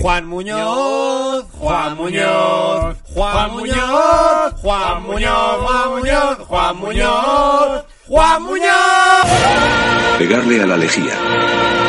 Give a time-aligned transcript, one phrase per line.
[0.00, 10.16] Juan Muñoz, Juan Muñoz, Juan Muñoz, Juan Muñoz, Juan Muñoz, Juan Muñoz, Juan Muñoz.
[10.16, 11.18] Pegarle a la lejía.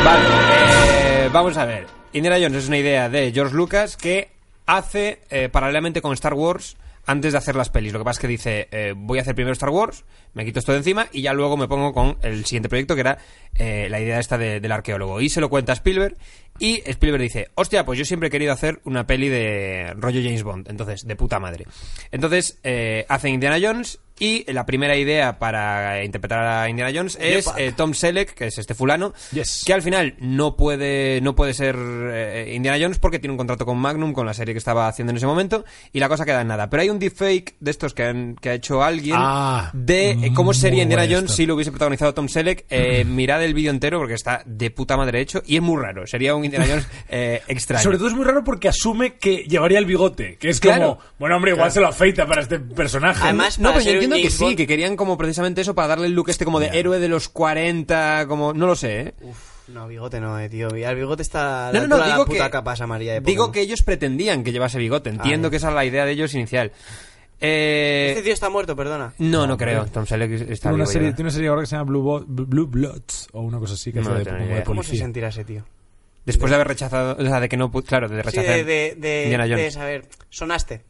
[0.04, 0.24] Vale,
[0.92, 1.86] eh, vamos a ver.
[2.12, 4.32] Indiana Jones es una idea de George Lucas que
[4.66, 7.92] hace eh, paralelamente con Star Wars antes de hacer las pelis.
[7.92, 10.04] Lo que pasa es que dice, eh, voy a hacer primero Star Wars,
[10.34, 13.00] me quito esto de encima y ya luego me pongo con el siguiente proyecto que
[13.02, 13.18] era
[13.56, 15.20] la idea esta de- del arqueólogo.
[15.20, 16.16] Y se lo cuenta a Spielberg
[16.58, 20.42] y Spielberg dice, hostia, pues yo siempre he querido hacer una peli de rollo James
[20.42, 20.68] Bond.
[20.68, 21.66] Entonces, de puta madre.
[22.10, 27.50] Entonces, eh, hacen Indiana Jones y la primera idea para interpretar a Indiana Jones es
[27.56, 29.62] eh, Tom Selleck, que es este fulano, Yes.
[29.64, 33.64] que al final no puede no puede ser eh, Indiana Jones porque tiene un contrato
[33.64, 36.42] con Magnum, con la serie que estaba haciendo en ese momento, y la cosa queda
[36.42, 36.68] en nada.
[36.68, 40.32] Pero hay un deepfake de estos que, han- que ha hecho alguien Ah, de eh,
[40.34, 41.36] cómo sería Indiana Jones esto.
[41.36, 42.66] si lo hubiese protagonizado Tom Selleck.
[43.06, 46.06] Mirad el vídeo entero porque está de puta madre hecho y es muy raro.
[46.06, 47.82] Sería un Indiana Jones eh, extraño.
[47.82, 51.36] Sobre todo es muy raro porque asume que llevaría el bigote, que es como, bueno,
[51.36, 53.22] hombre, igual se lo afeita para este personaje.
[53.24, 55.88] Además, no, pero yo ser un entiendo que sí, que querían como precisamente eso para
[55.88, 59.14] darle el look este como de héroe de los 40, como no lo sé, ¿eh?
[59.68, 60.68] No, bigote no, eh, tío.
[60.68, 63.12] El bigote está No, la no, no, de digo la puta que- capa esa María
[63.12, 65.10] de Digo que ellos pretendían que llevase bigote.
[65.10, 65.50] Entiendo Ah, ya.
[65.50, 66.72] que esa es la idea de ellos inicial.
[67.40, 69.14] Eh, Este tío está muerto, perdona.
[69.18, 69.86] no, no creo.
[69.86, 72.24] Tom Selleck está tiene, una serie, tiene una serie ahora que se llama Blue, Bo-
[72.26, 75.44] Blue Bloods o una cosa así, que No hace de, de ¿Cómo se sentirá ese
[75.44, 75.64] tío?
[76.24, 78.56] Después de haber rechazado, o sea, de que no, claro, de Sí, rechazar.
[78.56, 79.74] de, de, de, Indiana de Jones.
[79.74, 80.08] saber.
[80.28, 80.84] Sonaste.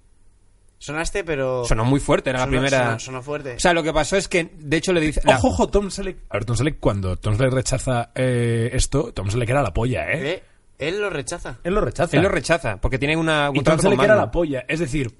[0.78, 1.64] Sonaste, pero.
[1.66, 2.78] Sonó muy fuerte, era la Sonó- primera.
[2.86, 3.54] sonó- sonó fuerte.
[3.56, 5.20] O sea, lo que pasó es que, de hecho, le dice.
[5.24, 6.18] la- Ojo, ojo, Tom Selleck.
[6.30, 10.10] A ver, Tom Selleck, cuando Tom Selleck rechaza eh, esto, Tom Selleck era la polla,
[10.10, 10.30] ¿eh?
[10.32, 10.42] ¿Eh?
[10.78, 11.58] Él lo rechaza.
[11.62, 12.16] Él lo rechaza.
[12.16, 13.50] Él lo rechaza, porque tiene una.
[13.50, 14.64] un Y Tom Selleck era la polla.
[14.66, 15.14] Es decir,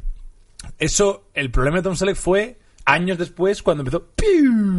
[0.79, 4.07] eso, el problema de Tom Selleck fue años después cuando empezó.
[4.17, 4.70] ¡piu!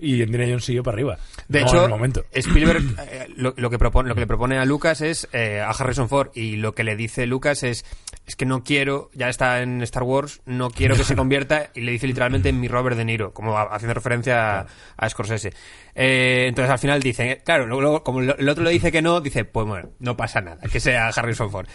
[0.00, 1.18] Y Indiana Jones siguió para arriba.
[1.48, 2.24] De No, hecho, en el momento.
[2.32, 5.70] Spielberg eh, lo, lo que propone, lo que le propone a Lucas es eh, a
[5.70, 7.84] Harrison Ford y lo que le dice Lucas es
[8.26, 11.80] es que no quiero, ya está en Star Wars, no quiero que se convierta y
[11.80, 14.66] le dice literalmente en mi Robert De Niro, como haciendo referencia a,
[14.96, 15.52] a Scorsese.
[15.94, 19.20] Eh, entonces al final dice, eh, claro, luego, como el otro le dice que no,
[19.20, 21.66] dice, pues bueno, no pasa nada, que sea Harrison Ford.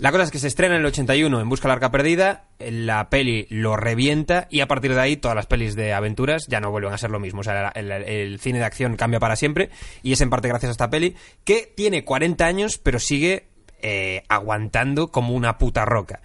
[0.00, 3.08] La cosa es que se estrena en el 81 en Busca la Arca Perdida, la
[3.08, 6.70] peli lo revienta y a partir de ahí todas las pelis de aventuras ya no
[6.70, 7.40] vuelven a ser lo mismo.
[7.40, 9.70] O sea, el, cine de acción cambia para siempre
[10.02, 13.48] y es en parte gracias a esta peli que tiene 40 años pero sigue
[13.80, 16.20] eh, aguantando como una puta roca.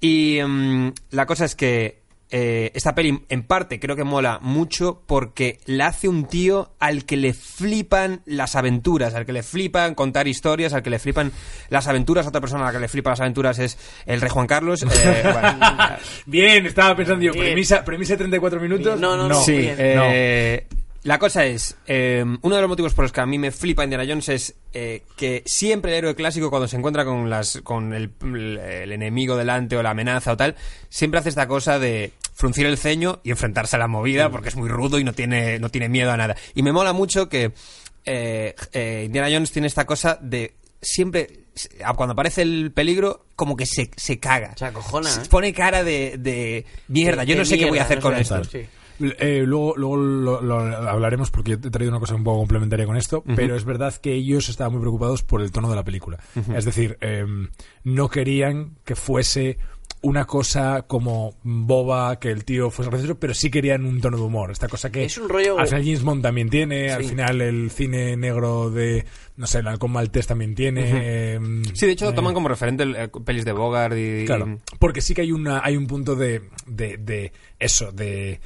[0.00, 5.02] Y mm, la cosa es que eh, esta peli en parte creo que mola mucho
[5.06, 9.94] porque la hace un tío al que le flipan las aventuras, al que le flipan
[9.94, 11.30] contar historias, al que le flipan
[11.68, 12.26] las aventuras.
[12.26, 14.82] Otra persona a la que le flipan las aventuras es el rey Juan Carlos.
[14.82, 15.58] Eh, bueno,
[16.26, 17.44] Bien, estaba pensando yo, Bien.
[17.44, 18.98] premisa, premisa de 34 minutos.
[19.00, 19.34] No, no, no.
[19.40, 19.76] sí, bien.
[19.78, 20.66] eh,
[21.06, 23.84] la cosa es, eh, uno de los motivos por los que a mí me flipa
[23.84, 27.94] Indiana Jones es eh, que siempre el héroe clásico cuando se encuentra con las con
[27.94, 30.56] el, el enemigo delante o la amenaza o tal,
[30.88, 34.56] siempre hace esta cosa de fruncir el ceño y enfrentarse a la movida porque es
[34.56, 36.34] muy rudo y no tiene no tiene miedo a nada.
[36.56, 37.52] Y me mola mucho que
[38.04, 41.46] eh, eh, Indiana Jones tiene esta cosa de siempre
[41.96, 44.54] cuando aparece el peligro como que se, se caga.
[44.56, 45.26] Se acojona, Se ¿eh?
[45.30, 48.42] pone cara de, de mierda, yo no sé qué voy a hacer no con esto.
[48.44, 48.66] sí.
[49.00, 52.96] Eh, luego luego lo, lo hablaremos porque he traído una cosa un poco complementaria con
[52.96, 56.18] esto, pero es verdad que ellos estaban muy preocupados por el tono de la película.
[56.54, 57.48] Es decir, em,
[57.84, 59.58] no querían que fuese
[60.02, 64.22] una cosa como boba, que el tío fuese gracioso, pero sí querían un tono de
[64.22, 64.50] humor.
[64.52, 67.70] Esta cosa que Es un rollo- al final James Bond también tiene, al final el
[67.70, 69.04] cine negro de,
[69.36, 71.32] no sé, el halcón maltés también tiene.
[71.34, 74.26] em, Sí, de hecho eh, toman como referente el, eh, pelis de Bogart y...
[74.26, 78.38] Claro, porque sí que hay una hay un punto de, de, de eso, de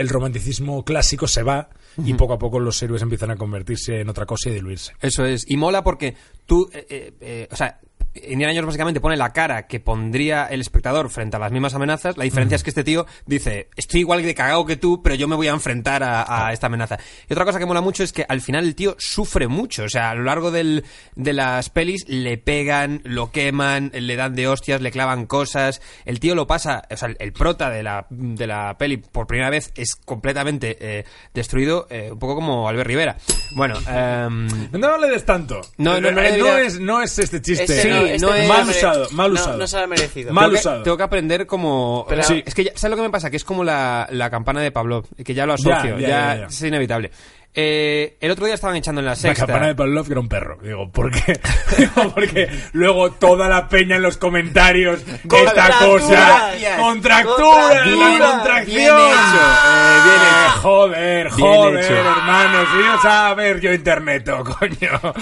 [0.00, 1.68] el romanticismo clásico se va
[2.04, 4.92] y poco a poco los héroes empiezan a convertirse en otra cosa y diluirse.
[5.00, 5.44] Eso es.
[5.48, 6.14] Y mola porque
[6.46, 6.68] tú...
[6.72, 7.80] eh, eh, eh, o sea...
[8.14, 12.16] Indiana Jones básicamente pone la cara que pondría el espectador frente a las mismas amenazas.
[12.16, 15.28] La diferencia es que este tío dice, estoy igual de cagado que tú, pero yo
[15.28, 16.98] me voy a enfrentar a, a esta amenaza.
[17.28, 19.84] Y otra cosa que mola mucho es que al final el tío sufre mucho.
[19.84, 20.84] O sea, a lo largo del,
[21.14, 25.80] de las pelis le pegan, lo queman, le dan de hostias, le clavan cosas.
[26.04, 29.50] El tío lo pasa, o sea, el prota de la, de la peli por primera
[29.50, 33.16] vez es completamente eh, destruido, eh, un poco como Albert Rivera.
[33.54, 35.60] Bueno, em, No le des tanto.
[35.78, 37.82] No, no, no Eh, le diría- es, no es este chiste.
[37.82, 39.56] Sí, no, este no es- Mal usado, mal usado.
[39.58, 40.32] No, se lo ha merecido.
[40.32, 40.82] Mal tengo, que, usado.
[40.82, 42.04] tengo que aprender como...
[42.08, 42.42] Pero- sí.
[42.44, 43.30] Es que, ya, ¿sabes lo que me pasa?
[43.30, 46.46] Que es como la, la campana de Pablo, que ya lo asocio, ya, ya.
[46.46, 47.10] es inevitable.
[47.52, 49.44] Eh, el otro día estaban echando en la La sexta.
[49.46, 50.58] campana de Pavlov que era un perro.
[50.62, 51.40] Digo, ¿por qué?
[51.78, 55.12] Digo, porque luego toda la peña en los comentarios de
[55.44, 56.52] esta cosa.
[56.78, 58.66] Contractura, la contracción.
[58.66, 60.60] Bien hecho, eh, bien Eh, hecho.
[60.60, 61.94] joder, Bien joder, hecho.
[61.94, 62.58] hermano.
[62.72, 65.14] Si no saber yo internet, coño.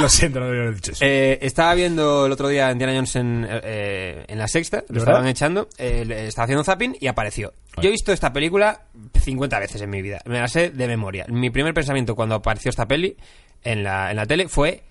[0.00, 1.04] Lo siento, no debería haber dicho eso.
[1.04, 5.26] Eh, estaba viendo el otro día Indiana Jones en, eh, en la sexta, lo estaban
[5.26, 7.52] echando, eh, estaba haciendo zapping y apareció.
[7.80, 8.82] Yo he visto esta película
[9.20, 11.26] 50 veces en mi vida, me la sé de memoria.
[11.28, 13.16] Mi primer pensamiento cuando apareció esta peli
[13.62, 14.82] en la, en la tele fue,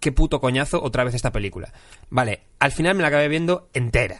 [0.00, 1.72] qué puto coñazo otra vez esta película.
[2.08, 4.16] Vale, al final me la acabé viendo entera.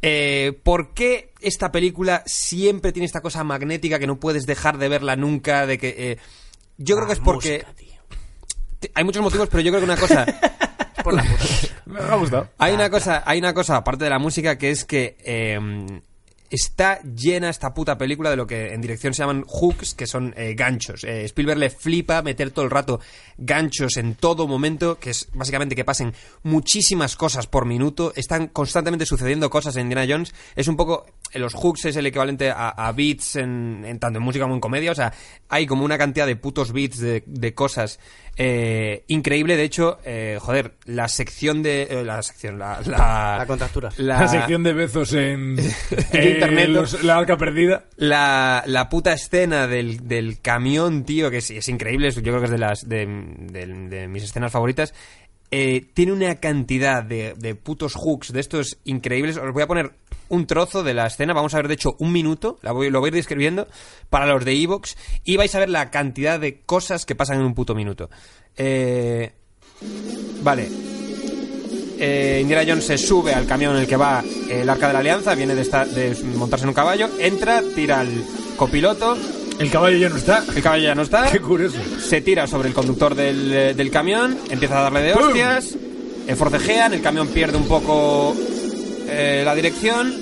[0.00, 4.88] Eh, ¿Por qué esta película siempre tiene esta cosa magnética que no puedes dejar de
[4.88, 5.66] verla nunca?
[5.66, 6.18] De que, eh,
[6.78, 7.64] yo creo que es porque...
[7.66, 8.90] Música, tío.
[8.94, 10.24] Hay muchos motivos, pero yo creo que una cosa...
[11.02, 11.24] Por la.
[11.86, 12.48] Me ha gustado.
[12.58, 15.58] Hay una cosa, hay una cosa aparte de la música que es que eh,
[16.50, 20.34] está llena esta puta película de lo que en dirección se llaman hooks, que son
[20.36, 21.04] eh, ganchos.
[21.04, 23.00] Eh, Spielberg le flipa meter todo el rato
[23.38, 28.12] ganchos en todo momento, que es básicamente que pasen muchísimas cosas por minuto.
[28.16, 30.34] Están constantemente sucediendo cosas en Indiana Jones.
[30.54, 34.24] Es un poco los hooks es el equivalente a, a beats en, en tanto en
[34.24, 34.92] música como en comedia.
[34.92, 35.12] O sea,
[35.48, 37.98] hay como una cantidad de putos beats de, de cosas
[38.36, 39.56] eh, increíble.
[39.56, 43.90] De hecho, eh, joder, la sección de eh, la sección, la la, La contractura.
[43.96, 45.56] La, sección de bezos en,
[46.12, 46.68] En internet,
[47.02, 47.84] la arca perdida.
[47.96, 52.44] La, la puta escena del, del camión, tío, que es, es increíble, yo creo que
[52.46, 54.94] es de las de, de- de mis escenas favoritas.
[55.50, 59.36] eh, tiene una cantidad de, de putos hooks de estos increíbles.
[59.36, 59.92] Os voy a poner
[60.28, 63.00] un trozo de la escena, vamos a ver de hecho un minuto, la voy, lo
[63.00, 63.66] voy a ir describiendo
[64.10, 64.96] para los de Evox.
[65.24, 68.10] Y vais a ver la cantidad de cosas que pasan en un puto minuto.
[68.56, 69.32] Eh,
[70.42, 70.68] vale,
[71.98, 74.98] eh, Indiana Jones se sube al camión en el que va el Arca de la
[74.98, 78.10] Alianza, viene de, montarse en un caballo, entra, tira al
[78.56, 79.16] copiloto,
[79.58, 80.44] El caballo ya no está.
[80.54, 81.78] el caballo ya no está, Qué curioso.
[82.00, 85.74] se tira sobre el conductor del, eh, del camión, empieza a darle de hostias,
[86.26, 88.36] eh, forcejean, el camión pierde un poco
[89.08, 90.14] eh, la dirección,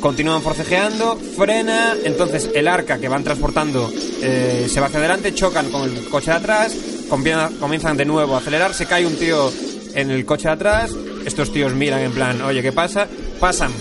[0.00, 3.90] continúan forcejeando, frena, entonces el arca que van transportando
[4.22, 6.76] eh, se va hacia adelante, chocan con el coche de atrás,
[7.08, 9.52] comienzan, de nuevo a acelerar, se cae un tío
[9.94, 10.92] en el coche de atrás,
[11.24, 13.08] estos tíos miran en plan, oye, ¿qué pasa?
[13.40, 13.72] Pasan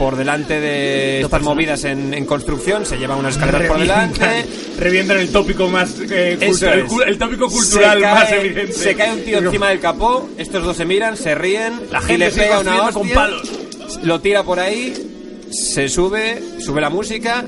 [0.00, 4.46] por delante de estas movidas en, en construcción, se llevan unas escaleras por delante,
[4.78, 8.72] revientan el tópico más eh, cultural, el, tópico cultural cae- más evidente.
[8.72, 12.02] Se cae un tío encima del capó, estos dos se miran, se ríen, La y
[12.04, 14.04] gente le sigue pega una construyendo con hostia, palos.
[14.06, 17.44] lo tira por ahí, se sube, sube la música,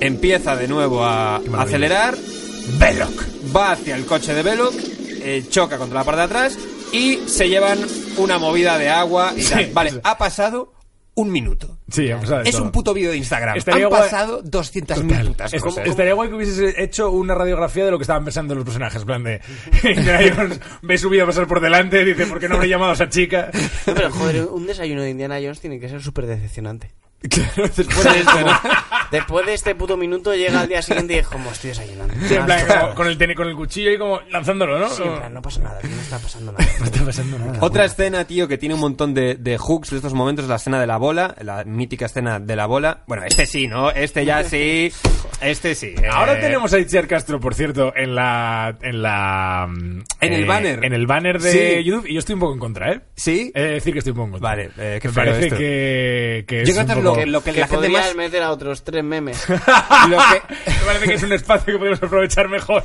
[0.00, 2.16] empieza de nuevo a acelerar,
[2.78, 3.22] Belloc.
[3.56, 4.74] va hacia el coche de Belloc,
[5.22, 6.58] eh, choca contra la parte de atrás
[6.92, 7.78] y se llevan
[8.18, 9.54] una movida de agua y Sí.
[9.72, 10.72] Vale, ha pasado
[11.20, 11.78] un minuto.
[11.90, 12.64] Sí, ha pasado de Es todo.
[12.64, 13.56] un puto vídeo de Instagram.
[13.56, 15.26] Estaría Han guay- pasado 200.000 Total.
[15.26, 15.86] putas Es- cosas.
[15.86, 19.00] Estaría guay que hubieses hecho una radiografía de lo que estaban pensando los personajes.
[19.02, 19.40] En plan de.
[19.82, 22.94] Indiana Jones ve su vida pasar por delante, dice, ¿por qué no habré llamado a
[22.94, 23.50] esa chica?
[23.86, 26.92] No, pero joder, un desayuno de Indiana Jones tiene que ser súper decepcionante.
[27.22, 28.52] Después de esto, ¿no?
[29.10, 32.14] Después de este puto minuto llega al día siguiente y es como estoy desayunando.
[32.28, 34.88] Sí, en plan, como con, el, con el cuchillo y como lanzándolo, ¿no?
[34.88, 36.64] sí, en plan, no pasa nada, no está pasando nada.
[36.80, 37.58] No está pasando nada.
[37.60, 40.56] Otra escena, tío, que tiene un montón de, de hooks de estos momentos es la
[40.56, 43.02] escena de la bola, la mítica escena de la bola.
[43.06, 43.90] Bueno, este sí, ¿no?
[43.90, 44.92] Este ya sí.
[45.40, 45.94] Este sí.
[46.00, 46.08] eh.
[46.10, 48.76] Ahora tenemos a Itziar Castro, por cierto, en la.
[48.82, 49.66] En la.
[49.68, 50.84] mm, En el banner.
[50.84, 51.84] En el banner de Sí.
[51.84, 52.06] YouTube.
[52.06, 53.00] Y yo estoy un poco en contra, ¿eh?
[53.14, 53.50] ¿Sí?
[53.54, 54.50] De decir que estoy un poco en contra.
[54.50, 55.56] Vale, eh, qué Me parece esto.
[55.56, 57.88] que, que Yo es creo que un es lo que, lo que Que la gente
[57.88, 58.14] más...
[58.16, 59.48] meter a otros tres memes.
[59.48, 62.84] Lo que, Me parece que es un espacio que podemos aprovechar mejor.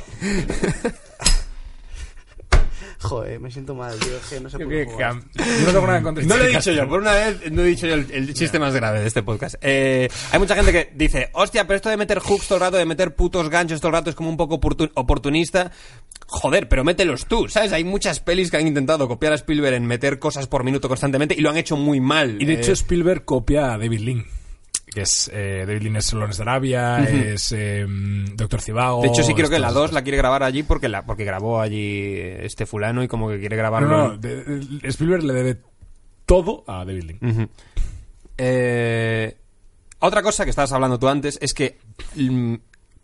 [2.98, 4.16] Joder, me siento mal, tío.
[4.16, 5.14] Es que no qué que- jugar.
[5.16, 7.52] no tengo nada en contra de No lo he Itziar dicho yo, por una vez
[7.52, 9.54] no he dicho yo el, el chiste más grave de este podcast.
[9.60, 12.78] Eh, hay mucha gente que dice, hostia, pero esto de meter hooks todo el rato,
[12.78, 15.70] de meter putos ganchos todo el rato es como un poco oportun- oportunista.
[16.26, 17.72] Joder, pero mételos tú, ¿sabes?
[17.72, 21.34] Hay muchas pelis que han intentado copiar a Spielberg en meter cosas por minuto constantemente
[21.38, 22.40] y lo han hecho muy mal.
[22.40, 24.24] Y de hecho Eh, Spielberg copia a David Lean.
[24.96, 27.84] Que es eh, David Lean es Lawrence de Arabia, es eh,
[28.34, 29.02] Doctor Cibago.
[29.02, 31.26] de hecho sí creo que la estos- 2 la quiere grabar allí porque la porque
[31.26, 33.88] grabó allí este fulano y como que quiere grabarlo.
[33.90, 35.60] No, no, en- de- de- Spielberg le debe
[36.24, 37.16] todo a David.
[37.20, 37.46] Ujú.
[38.38, 39.36] Eh,
[39.98, 41.78] otra cosa que estabas hablando tú antes es que,
[42.14, 42.54] mm,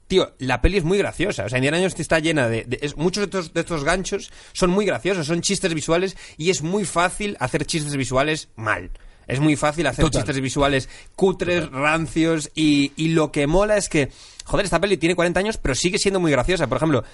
[0.07, 1.45] tío, la peli es muy graciosa.
[1.45, 2.65] O sea, Indiana Jones está llena de...
[2.65, 6.51] de- es- muchos de estos, de estos ganchos son muy graciosos, son chistes visuales y
[6.51, 8.91] es muy fácil hacer chistes visuales mal.
[9.27, 10.23] Es muy fácil hacer Total.
[10.23, 14.11] chistes visuales cutres, rancios y, y lo que mola es que,
[14.45, 16.67] joder, esta peli tiene 40 años pero sigue siendo muy graciosa.
[16.67, 17.05] Por ejemplo,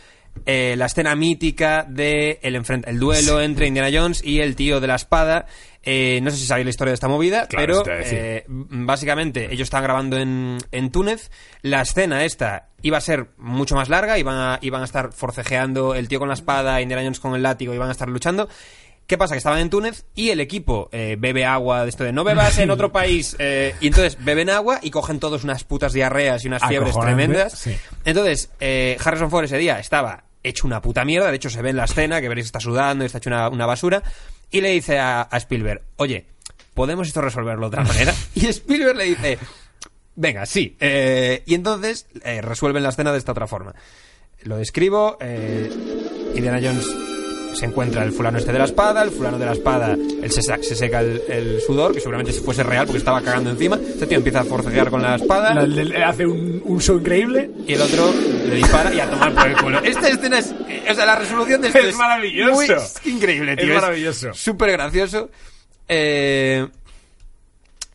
[0.47, 4.81] eh, la escena mítica de el, enfrent- el duelo entre Indiana Jones y el tío
[4.81, 5.47] de la espada.
[5.83, 9.63] Eh, no sé si sabéis la historia de esta movida, Claro, pero eh, básicamente ellos
[9.67, 11.31] estaban grabando en, en Túnez.
[11.63, 15.95] La escena esta iba a ser mucho más larga, iban a, iban a estar forcejeando
[15.95, 18.49] el tío con la espada, Indiana Jones con el látigo, iban a estar luchando.
[19.09, 19.35] ¿Qué pasa?
[19.35, 22.59] Que estaban en Túnez y el equipo eh, bebe agua de esto de no bebas
[22.59, 23.35] en otro país.
[23.41, 27.25] eh, y entonces beben agua y cogen todos unas putas diarreas y unas fiebres Acojonante,
[27.25, 27.53] tremendas.
[27.59, 27.75] sí.
[28.05, 31.31] Entonces, eh, Harrison Ford ese día estaba hecho una puta mierda.
[31.31, 33.49] De hecho, se ve en la escena que veréis está sudando y está hecho una,
[33.49, 34.03] una basura.
[34.51, 36.27] Y le dice a, a Spielberg, oye,
[36.75, 38.15] ¿podemos esto resolverlo de otra manera?
[38.35, 39.39] Y Spielberg le dice,
[40.17, 40.77] venga, sí.
[40.81, 42.07] Eh, y entonces
[42.43, 43.75] resuelven la escena de esta otra forma.
[44.43, 45.17] Lo describo.
[45.21, 45.71] Eh,
[46.35, 46.87] Indiana Jones
[47.55, 50.43] se encuentra el fulano este de la espada, el fulano de la espada, él se,
[50.43, 53.77] seca el, el sudor, que seguramente si fuese real porque estaba cagando encima.
[53.77, 55.55] Este tío empieza a forcejear con la espada.
[55.55, 57.51] La- le- hace un, un show increíble.
[57.67, 58.13] Y el otro
[58.47, 59.79] le dispara y a tomar por el culo.
[59.83, 60.55] Esta escena es.
[60.91, 61.97] O sea, la resolución de esto Es es.
[61.97, 62.53] maravilloso.
[62.55, 63.75] muy- es increíble, tío.
[63.75, 64.35] Es maravilloso.
[64.35, 65.31] Súper gracioso.
[65.89, 66.67] Eh,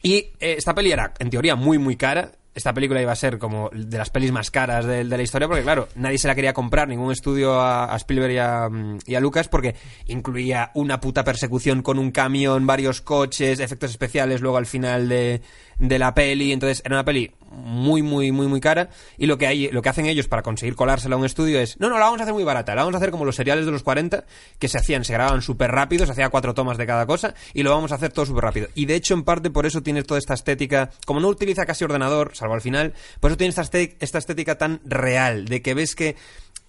[0.01, 2.31] y eh, esta peli era, en teoría, muy, muy cara.
[2.55, 5.63] Esta película iba a ser como de las pelis más caras de, la historia, porque
[5.63, 9.15] claro, nadie se la quería comprar, ningún estudio a, a Spielberg y a, mm, y
[9.15, 14.57] a Lucas, porque incluía una puta persecución con un camión, varios coches, efectos especiales luego
[14.57, 15.41] al final de,
[15.87, 16.51] de la peli.
[16.51, 18.89] Entonces era una peli muy, muy, muy, muy cara.
[19.17, 21.79] Y lo que, hay, lo que hacen ellos para conseguir colársela a un estudio es,
[21.79, 23.65] no, no, la vamos a hacer muy barata, la vamos a hacer como los seriales
[23.65, 24.25] de los 40,
[24.59, 27.63] que se hacían, se grababan súper rápido, se hacía cuatro tomas de cada cosa, y
[27.63, 28.67] lo vamos a hacer todo súper rápido.
[28.75, 31.83] Y de hecho, en parte, por eso tiene toda esta estética, como no utiliza casi
[31.83, 35.95] ordenador, salvo al final, por eso tiene esta, esta estética tan real, de que ves
[35.95, 36.15] que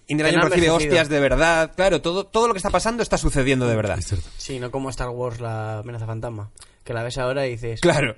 [0.07, 3.67] Indiana Jones recibe hostias de verdad, claro, todo, todo lo que está pasando está sucediendo
[3.67, 3.99] de verdad.
[4.37, 6.51] Sí, no como Star Wars, la amenaza fantasma.
[6.83, 7.81] Que la ves ahora y dices...
[7.81, 8.15] Claro.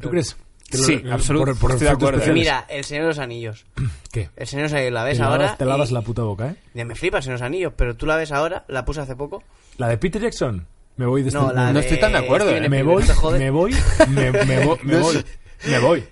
[0.00, 0.36] ¿Tú crees?
[0.72, 2.18] Lo- Sí, eh, absoluto, Por, por estoy de efectos acuerdo.
[2.20, 2.40] especiales.
[2.42, 3.66] Mira, El Señor de los Anillos.
[4.10, 4.30] ¿Qué?
[4.36, 6.22] El Señor de los Anillos la ves Te lavas- ahora te lavas y- la puta
[6.22, 6.56] boca, ¿eh?
[6.72, 9.42] Ya me flipas en los anillos, pero tú la ves ahora, la puse hace poco.
[9.76, 10.66] La de Peter Jackson.
[10.96, 11.38] Me voy de este...
[11.38, 12.68] No, la No de estoy tan de acuerdo, eh.
[12.70, 13.04] me voy,
[13.38, 13.74] me voy,
[14.08, 15.24] me, me voy, me voy,
[15.66, 16.04] me voy.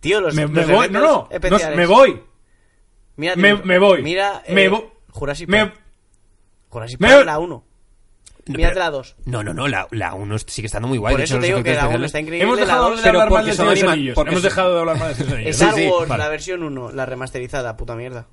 [0.00, 2.20] Tío, los, Me, me los voy, no, no, no, me voy,
[3.16, 5.80] Mira, me, tío, me voy, Mira, me eh, voy, Jurassic me, Park.
[6.68, 7.64] Jurassic me- Park, la 1.
[8.46, 9.16] Mírate la 2.
[9.26, 11.12] No, no, no, la, la 1 sigue estando muy guay.
[11.12, 12.44] Por de eso hecho, te digo que la 1 especiales- está increíble.
[12.44, 14.18] Hemos dejado 2 de hablar mal de Señor Anillos.
[14.18, 15.60] Hemos dejado de hablar mal de Señor Anillos.
[15.60, 18.26] Star Wars, la versión 1, la remasterizada, puta mierda.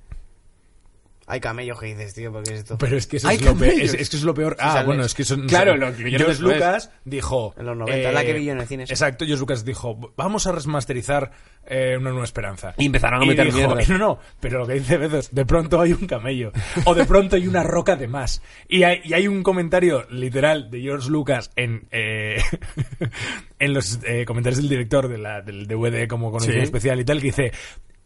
[1.29, 2.77] Hay camellos que dices, tío, porque es esto.
[2.77, 4.55] Pero es que eso es lo, peor, es, es que eso es lo peor.
[4.61, 5.45] Ah, bueno, es que son.
[5.45, 6.39] Claro, son- lo que George después.
[6.39, 7.53] Lucas dijo.
[7.57, 8.83] En los 90, la que vi yo en el cine.
[8.83, 11.31] Exacto, George Lucas dijo: Vamos a remasterizar
[11.65, 12.73] eh, Una Nueva Esperanza.
[12.77, 13.75] Y empezaron a meter dijo.
[13.89, 16.53] No, no, pero lo que dice Bezos, de pronto hay un camello.
[16.85, 18.41] o de pronto hay una roca de más.
[18.69, 22.37] Y hay, y hay un comentario literal de George Lucas en, eh,
[23.59, 26.51] en los eh, comentarios del director de la, del DVD como con Sí.
[26.53, 27.51] especial y tal, que dice: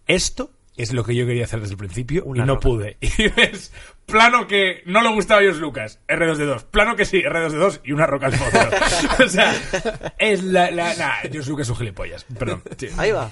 [0.07, 0.51] Esto
[0.81, 2.63] es lo que yo quería hacer desde el principio Una y no roca.
[2.67, 2.97] pude.
[3.01, 3.71] Y ves,
[4.05, 6.63] plano que no le gustaba a George Lucas, R2D2.
[6.65, 8.75] Plano que sí, R2D2 y una roca al fondo.
[9.25, 9.53] o sea,
[10.17, 10.71] es la...
[10.71, 12.25] la nah, George Lucas es un gilipollas.
[12.37, 12.63] Perdón.
[12.77, 12.89] Sí.
[12.97, 13.31] Ahí va.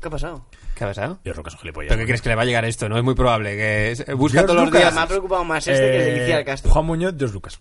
[0.00, 0.46] ¿Qué ha pasado?
[0.76, 1.18] ¿Qué ha pasado?
[1.24, 1.88] George Lucas es un gilipollas.
[1.88, 2.88] ¿Pero qué crees que le va a llegar esto?
[2.88, 3.56] No es muy probable.
[3.56, 4.94] que Busca George todos los días.
[4.94, 6.70] Me ha preocupado más este que el de Alicia del Castro.
[6.70, 7.60] Eh, Juan Muñoz, George Lucas.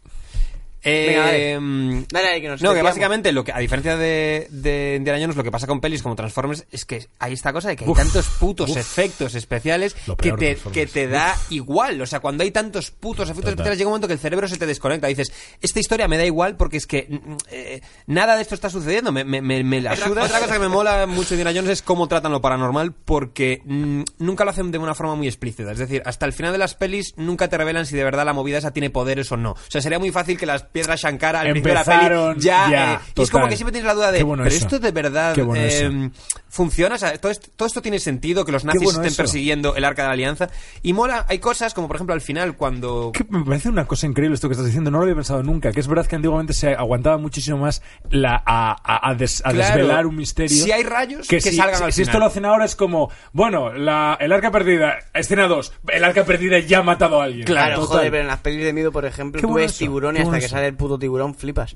[0.87, 2.05] Eh, Venga, dale.
[2.11, 5.35] Dale, dale, que nos No, que básicamente, lo que, a diferencia de, de Indiana Jones,
[5.35, 7.89] lo que pasa con pelis como Transformers es que hay esta cosa de que hay
[7.89, 8.77] Uf, tantos putos uf.
[8.77, 12.01] efectos especiales que te, que te da igual.
[12.01, 13.53] O sea, cuando hay tantos putos efectos Total.
[13.53, 15.07] especiales, llega un momento que el cerebro se te desconecta.
[15.07, 18.69] Dices, esta historia me da igual porque es que mm, eh, nada de esto está
[18.69, 19.11] sucediendo.
[19.11, 20.23] Me, me, me, me la suda.
[20.25, 23.61] Otra cosa que me mola mucho de Indiana Jones es cómo tratan lo paranormal porque
[23.65, 25.71] mm, nunca lo hacen de una forma muy explícita.
[25.71, 28.33] Es decir, hasta el final de las pelis nunca te revelan si de verdad la
[28.33, 29.51] movida esa tiene poderes o no.
[29.51, 32.45] O sea, sería muy fácil que las piedras Shankara al principio de la Empezaron peli
[32.45, 32.69] ya...
[32.69, 34.65] ya, eh, y es como que siempre tienes la duda de, Qué bueno pero eso.
[34.65, 36.09] esto de verdad bueno eh,
[36.49, 39.21] funciona, o sea, todo esto, todo esto tiene sentido, que los nazis bueno estén eso.
[39.21, 40.49] persiguiendo el arca de la alianza.
[40.81, 43.11] Y mola, hay cosas como por ejemplo al final cuando...
[43.13, 45.71] Que me parece una cosa increíble esto que estás diciendo, no lo había pensado nunca,
[45.71, 49.51] que es verdad que antiguamente se aguantaba muchísimo más la, a, a- a des- a
[49.51, 50.63] Claro, desvelar un misterio.
[50.63, 53.11] si hay rayos, que si, salgan si- al si esto lo hacen ahora es como,
[53.33, 57.45] bueno, la, el arca perdida, escena 2, el arca perdida ya ha matado a alguien.
[57.45, 57.87] Claro, Total.
[57.87, 60.19] joder, pero en las pelis de miedo, por ejemplo, tú bueno ves eso, tiburón y
[60.19, 60.45] qué hasta que.
[60.57, 61.75] Sale el puto tiburón flipas.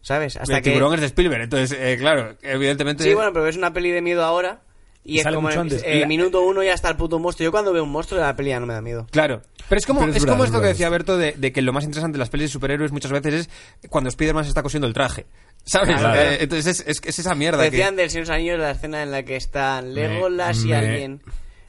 [0.00, 0.36] ¿Sabes?
[0.36, 0.70] Hasta el que...
[0.70, 3.04] tiburón es de Spielberg, entonces, eh, claro, evidentemente...
[3.04, 4.60] Sí, bueno, pero ves una peli de miedo ahora
[5.02, 7.44] y Y es como eh, La- minuto uno ya está el puto monstruo.
[7.44, 9.06] Yo cuando veo un monstruo de la peli ya no me da miedo.
[9.10, 9.40] Claro.
[9.68, 10.88] Pero es como, Pero es es como es esto que decía.
[10.90, 13.34] Berto de, de que lo más interesante de las pelis de superhéroes muchas veces
[13.82, 15.24] es cuando Spider-Man se está cosiendo el traje.
[15.64, 15.96] ¿Sabes?
[15.98, 16.20] Claro.
[16.20, 17.70] Eh, entonces es, es, es esa mierda que...
[17.70, 20.76] Decían del Señor de los Anillos la escena en la que están Legolas y me-
[20.76, 21.22] alguien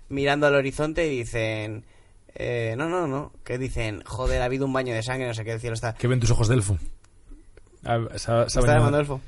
[0.10, 1.86] mirando al horizonte y dicen...
[2.36, 3.32] eh, no, no, no.
[3.44, 5.94] Que dicen, joder, ha habido un baño de sangre, no sé qué, el cielo está...
[5.96, 6.78] ¿Qué ven tus ojos de elfo?
[7.84, 8.78] Ah, se ha- se ha ¿Está bañado.
[8.80, 9.22] llamando elfo?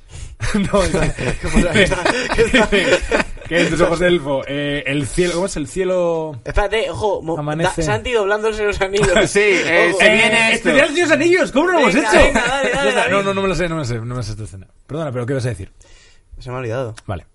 [0.73, 1.71] no, está- ¿Qué pasa?
[2.35, 4.41] ¿Qué está- ¿Qué es tus ojos de elfo?
[4.45, 6.37] Eh, el cielo, ¿cómo es el cielo?
[6.43, 7.81] Espérate, ojo, mo- Amanece.
[7.81, 9.07] da- Santi doblándose los anillos.
[9.29, 9.99] Sí, eh, Ojo.
[9.99, 10.67] se viene esto.
[10.69, 11.51] ¡Especial Señores Anillos!
[11.53, 12.25] ¿Cómo no lo hemos Venga, hecho?
[12.25, 13.01] venga, dale, dale, Ya está.
[13.03, 13.11] David.
[13.13, 14.43] No, no, no me lo sé, no me lo sé, no me lo sé esta
[14.43, 14.67] escena.
[14.85, 15.71] Perdona, pero ¿qué vas a decir?
[16.39, 16.93] Se me ha olvidado.
[17.05, 17.25] Vale.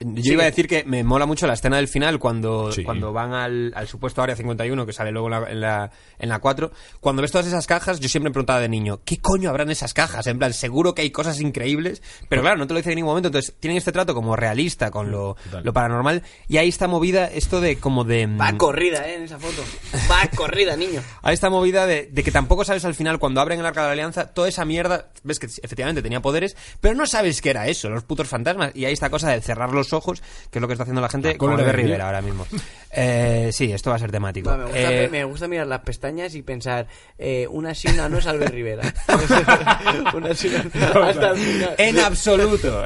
[0.00, 2.84] Yo iba a decir que me mola mucho la escena del final cuando, Sí.
[2.84, 6.28] cuando van al, al supuesto Área 51, que sale luego en la, en, la, en
[6.28, 6.70] la 4.
[7.00, 9.94] Cuando ves todas esas cajas, yo siempre me preguntaba de niño, ¿qué coño habrán esas
[9.94, 10.26] cajas?
[10.26, 13.10] En plan, seguro que hay cosas increíbles, pero claro, no te lo dice en ningún
[13.12, 13.28] momento.
[13.28, 16.22] Entonces, tienen este trato como realista con lo, lo paranormal.
[16.48, 18.26] Y ahí está movida esto de como de...
[18.26, 19.62] mm, Va corrida, eh, en esa foto.
[20.10, 21.00] Va corrida, niño.
[21.22, 23.86] Ahí está movida de, de que tampoco sabes al final, cuando abren el arca de
[23.86, 27.66] la alianza, toda esa mierda, ves que efectivamente tenía poderes, pero no sabes qué era
[27.68, 28.72] eso, los putos fantasmas.
[28.74, 31.08] Y ahí esta cosa de cerrar los ojos, que es lo que está haciendo la
[31.08, 32.46] gente La con Albert de Rivera ahora mismo.
[32.98, 34.48] Eh, sí, esto va a ser temático.
[34.48, 36.86] Va, me, gusta, Eh, me gusta mirar las pestañas y pensar,
[37.18, 38.84] eh, una sí, una no es Albert Rivera.
[40.14, 41.74] una no, hasta el final.
[41.76, 42.82] En absoluto.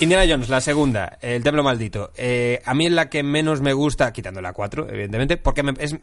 [0.00, 2.12] Indiana Jones, la segunda, El Templo Maldito.
[2.16, 5.72] Eh, a mí es la que menos me gusta, quitando la 4, evidentemente, porque me,
[5.78, 5.96] es-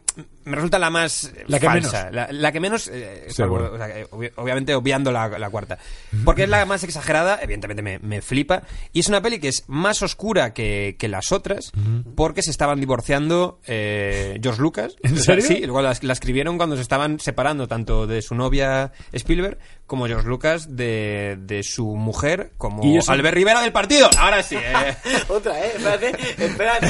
[0.43, 2.09] me resulta la más La que falsa.
[2.11, 3.71] La, la que menos, eh, Sí, bueno.
[3.73, 5.77] o sea, obvi- obviamente obviando la, la cuarta.
[6.23, 8.63] Porque es la más exagerada, evidentemente me, me flipa.
[8.93, 11.71] Y es una peli que es más oscura que, que las otras,
[12.15, 14.95] porque se estaban divorciando eh, George Lucas.
[15.03, 15.45] ¿En O sea, serio?
[15.47, 20.07] sí, luego la, la escribieron cuando se estaban separando tanto de su novia Spielberg como
[20.07, 24.09] George Lucas de, de su mujer como Albert Rivera del partido.
[24.17, 24.55] Ahora sí.
[24.55, 24.95] eh.
[25.27, 26.87] Otra, eh, espérate, espérate,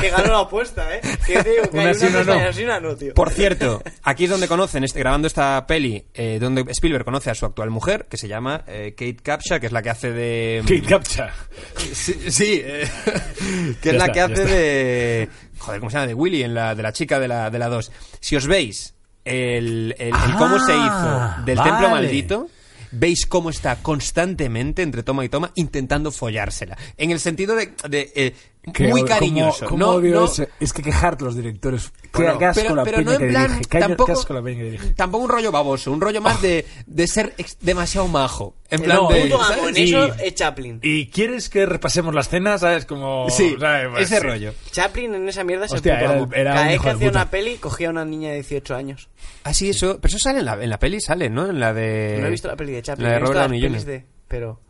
[0.00, 1.00] que ganó la apuesta, eh.
[1.26, 2.62] Que te digo que Una hay sí, una una no.
[2.64, 3.14] una no, tío.
[3.14, 7.34] Por cierto, aquí es donde conocen, este, grabando esta peli, eh, donde Spielberg conoce a
[7.34, 10.62] su actual mujer, que se llama eh, Kate Capshaw, que es la que hace de...
[10.62, 11.32] Kate Captcha.
[11.92, 12.88] Sí, sí, eh,
[13.82, 15.28] que es Ya la está, que hace de...
[15.58, 16.06] Joder, ¿cómo se llama?
[16.06, 17.90] De Willy, en la, de la chica de la, de la 2.
[18.20, 18.94] Si os veis
[19.28, 21.70] el, el- el cómo se Ah, hizo del vale.
[21.70, 22.48] Templo Maldito,
[22.90, 26.76] veis cómo está constantemente, entre toma y toma, intentando follársela.
[26.96, 27.72] En el sentido de...
[27.88, 28.34] de, eh,
[28.78, 29.66] Muy cariñoso.
[29.66, 30.48] ¿Cómo, cómo no, odio no- ese?
[30.60, 31.92] Es que quejarte los directores.
[32.02, 34.90] Qué, Bueno, pero, la pero peña no que en plan tampoco, la peña que dirige.
[34.94, 38.96] tampoco un rollo baboso un rollo más de, de ser ex- demasiado majo en plan
[39.02, 40.80] No, de amo, en Y- eso es Chaplin.
[40.82, 42.56] ¿Y quieres que repasemos la escena?
[42.58, 42.86] ¿Sabes?
[42.86, 43.28] Como.
[43.30, 43.88] sí ¿sabes?
[43.90, 44.26] Pues ese sí.
[44.26, 46.90] rollo Chaplin en esa mierda es Hostia, el puto era- era Cada un vez que
[46.90, 49.08] hacía una peli, cogía a una niña de 18 años.
[49.44, 51.72] ah sí eso pero eso sale en la, en la peli sale no en la
[51.74, 53.84] de No he visto la peli de Chaplin, la de he visto Robert las Downey
[53.84, 54.04] Jr.
[54.28, 54.60] Pero...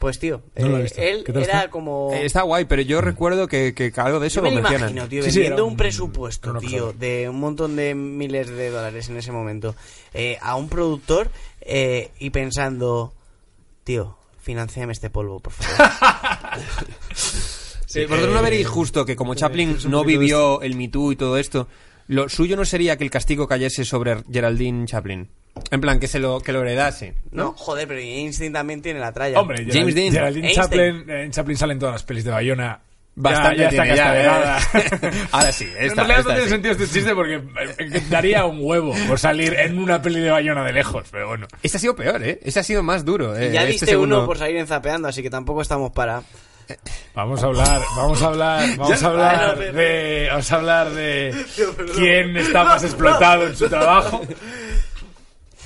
[0.00, 1.00] Pues tío, No lo he eh, visto.
[1.02, 1.70] él ¿Qué tal era está?
[1.70, 2.10] como...
[2.12, 4.62] Eh, está guay pero yo recuerdo que, que algo de eso Yo me lo lo
[4.62, 7.76] mencionan imagino, tío, Sí, sí, vendiendo era un un- presupuesto, un tío, de un montón
[7.76, 9.76] de miles de dólares en ese momento,
[10.14, 11.30] eh, a un productor
[11.60, 13.12] eh, y pensando,
[13.84, 15.90] tío, financiame este polvo, por favor.
[17.92, 21.36] Eh, vosotros no veréis justo que como Chaplin no vivió el Me Too y todo
[21.38, 21.66] esto
[22.10, 25.28] lo suyo no sería que el castigo cayese sobre Geraldine Chaplin
[25.70, 29.12] en plan que se lo que lo heredase no, joder, pero Einstein también tiene la
[29.12, 29.40] tralla.
[29.40, 30.12] Hombre, James Dean.
[30.12, 30.52] Geraldine.
[30.52, 32.80] Chaplin, eh, en Chaplin salen todas las pelis de Bayona.
[33.14, 35.12] Bastante ya, ya tiene, está ya, eh.
[35.32, 36.48] Ahora sí, En realidad esta no tiene sí.
[36.48, 40.64] sentido este chiste porque eh, daría un huevo por salir en una peli de Bayona
[40.64, 41.46] de lejos, pero bueno.
[41.62, 42.40] Este ha sido peor, ¿eh?
[42.42, 43.36] Este ha sido más duro.
[43.36, 44.18] Eh, ya este diste segundo.
[44.18, 46.22] uno por salir enzapeando, así que tampoco estamos para...
[47.14, 51.44] Vamos a hablar, vamos a hablar, vamos a hablar de, vamos a hablar de
[51.96, 54.20] quién está más explotado en su trabajo.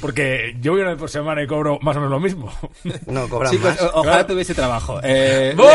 [0.01, 2.53] Porque yo voy una vez por semana y cobro más o menos lo mismo.
[3.07, 3.81] No, cobran Chicos, más.
[3.83, 5.01] o- ojalá tuviese trabajo.
[5.05, 5.67] Eh, ¡Muy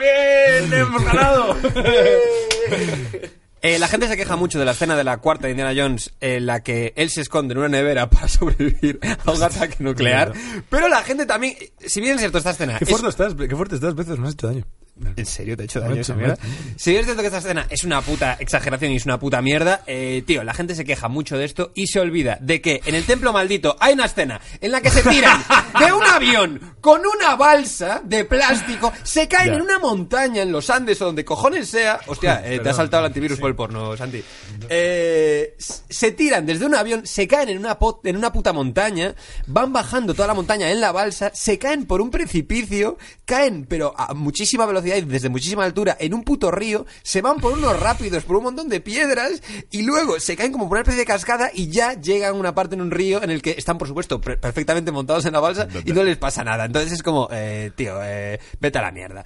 [0.00, 0.72] bien!
[0.80, 1.56] ¡Hemos ganado!
[3.62, 6.12] eh, la gente se queja mucho de la escena de la cuarta de Indiana Jones
[6.20, 10.32] en la que él se esconde en una nevera para sobrevivir a un ataque nuclear.
[10.68, 11.54] Pero la gente también,
[11.86, 12.78] si bien es cierto esta escena...
[12.78, 14.64] Qué es- fuerte estás, qué fuerte estás, veces me has hecho daño.
[15.16, 16.34] ¿En serio te he hecho daño ha esa mierda?
[16.34, 16.78] ha.
[16.78, 19.82] Si es cierto que esta escena es una puta exageración y es una puta mierda,
[19.86, 22.94] eh, tío, la gente se queja mucho de esto y se olvida de que en
[22.94, 25.42] el templo maldito hay una escena en la que se tiran
[25.78, 29.54] de un avión con una balsa de plástico, se caen Ya.
[29.56, 32.00] en una montaña en los Andes o donde cojones sea.
[32.06, 34.22] Hostia, eh, te ha saltado el antivirus por el porno, Santi.
[34.68, 39.14] Eh, se tiran desde un avión, se caen en una, pot- en una puta montaña,
[39.46, 43.94] van bajando toda la montaña en la balsa, se caen por un precipicio, caen pero
[43.96, 47.78] a muchísima velocidad y desde muchísima altura en un puto río, se van por unos
[47.78, 51.06] rápidos, por un montón de piedras y luego se caen como por una especie de
[51.06, 53.88] cascada y ya llegan a una parte en un río en el que están por
[53.88, 56.64] supuesto perfectamente montados en la balsa y no les pasa nada.
[56.64, 59.24] Entonces es como, eh, tío, eh, vete a la mierda.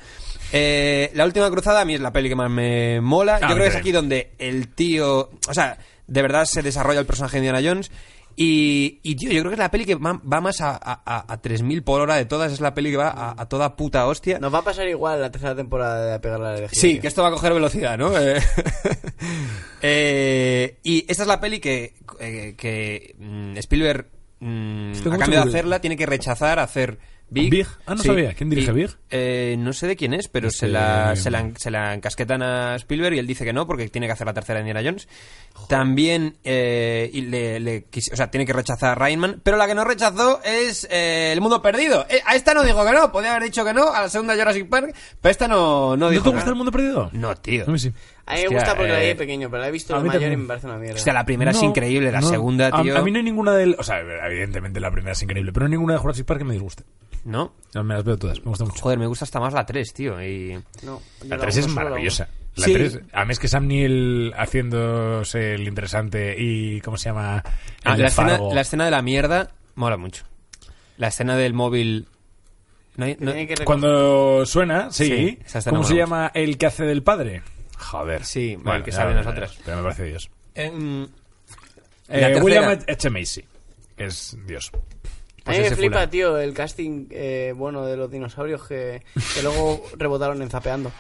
[0.53, 3.38] Eh, la última cruzada a mí es la peli que más me mola.
[3.40, 7.01] Yo Ah, creo que es aquí donde el tío, o sea, de verdad se desarrolla
[7.01, 7.90] el personaje de Indiana Jones.
[8.37, 11.03] Y, y, tío, yo creo que es la peli que va, va más a, a,
[11.05, 12.53] a- a 3.000 por hora de todas.
[12.53, 14.38] Es la peli que va a, a toda puta hostia.
[14.38, 16.81] Nos va a pasar igual la tercera temporada de Pegar la Elegida.
[16.81, 18.16] Sí, que esto va a coger velocidad, ¿no?
[18.18, 18.40] Eh,
[19.83, 24.07] eh, y esta es la peli que, eh, que mm, Spielberg,
[24.40, 26.99] mm, a cambio de hacerla, tiene que rechazar hacer
[27.33, 27.66] Big.
[27.87, 28.35] Ah, no sabía.
[28.35, 28.90] ¿Quién dirige Y, Big?
[29.11, 32.42] eh, no sé de quién es, pero Este- se, la, se, la, se la encasquetan
[32.42, 34.88] a Spielberg y él dice que no porque tiene que hacer la tercera de Indiana
[34.88, 35.09] Jones.
[35.68, 39.75] También eh, y le, le o sea, tiene que rechazar a Rainman, pero la que
[39.75, 42.07] no rechazó es eh, El Mundo Perdido.
[42.09, 44.35] Eh, a esta no dijo que no, podía haber dicho que no, a la segunda
[44.35, 47.11] Jurassic Park, pero esta no, no ¿No dijo te que gusta el mundo perdido?
[47.12, 47.66] No, tío.
[47.66, 47.92] Mí sí.
[48.33, 49.99] A mí me gusta porque la vi eh, de pequeño, pero la he visto a
[49.99, 50.40] de mayor y también.
[50.42, 50.97] me parece una mierda.
[50.97, 52.29] Hostia, la primera es increíble, la no.
[52.29, 52.97] segunda, A- tío.
[52.99, 53.77] A, mí no hay ninguna del.
[53.79, 56.45] O sea, evidentemente la primera es increíble, pero no hay ninguna de Jurassic Park que
[56.45, 56.85] me disguste.
[57.25, 57.53] ¿No?
[57.75, 58.83] No, me las veo todas, me gusta mucho.
[58.83, 60.21] Joder, me gusta hasta más la 3, tío.
[60.21, 60.61] Y...
[60.83, 62.29] No, La la 3 uno es maravillosa.
[62.57, 62.73] La Sí.
[62.75, 66.81] 3, a mí es que Sam Neill haciéndose el interesante y.
[66.81, 67.42] ¿Cómo se llama?
[67.85, 70.25] Ah, la, escena, la escena de la mierda mola mucho.
[70.97, 72.07] La escena del móvil...
[72.97, 73.33] No hay- no-
[73.64, 75.38] Cuando suena, sí.
[75.68, 77.42] ¿Cómo se llama el que hace del padre?
[77.83, 78.25] Joder.
[78.25, 79.59] Sí, Bueno, el que en las otras.
[79.64, 80.31] Pero me parece Dios.
[80.55, 81.05] Em,
[82.09, 82.42] Eh, La.
[82.42, 83.11] William H.
[83.11, 83.45] Macy,
[83.97, 84.71] que es Dios.
[84.75, 89.03] A Pues mí me flipa, tío, el casting eh, bueno de los dinosaurios que,
[89.35, 90.92] que luego rebotaron en Zapeando.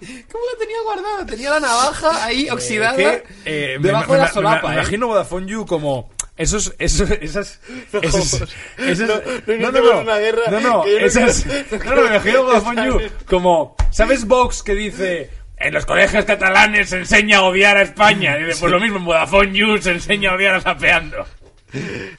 [0.00, 1.26] ¿Cómo lo tenía guardado?
[1.26, 4.76] Tenía la navaja ahí oxidada Que, eh, debajo me, de la me- solapa, me- ¿eh?
[4.76, 7.60] me imagino Vodafone You como esos esos esas
[8.02, 8.44] esos,
[8.78, 9.08] esas-
[9.46, 12.42] no iniciemos una guerra no no que yo no esas quiero- no no me imagino
[12.44, 17.76] Vodafone You como sabes Vox que dice en los colegios catalanes se enseña a odiar
[17.76, 20.60] a España y dice, pues lo mismo en Vodafone You se enseña a odiar a
[20.60, 21.26] Zapeando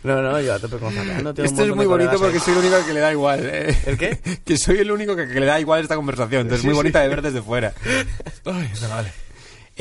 [0.04, 1.30] No, no, yo a tope con Zapeando.
[1.42, 2.40] Esto es muy bonito porque ahí.
[2.44, 3.40] soy el único al que le da igual.
[3.44, 3.76] ¿eh?
[3.88, 4.20] ¿El qué?
[4.46, 6.42] que soy el único que, que le da igual esta conversación.
[6.42, 7.74] Entonces es muy bonita de ver desde fuera.
[8.46, 9.12] Ay, no vale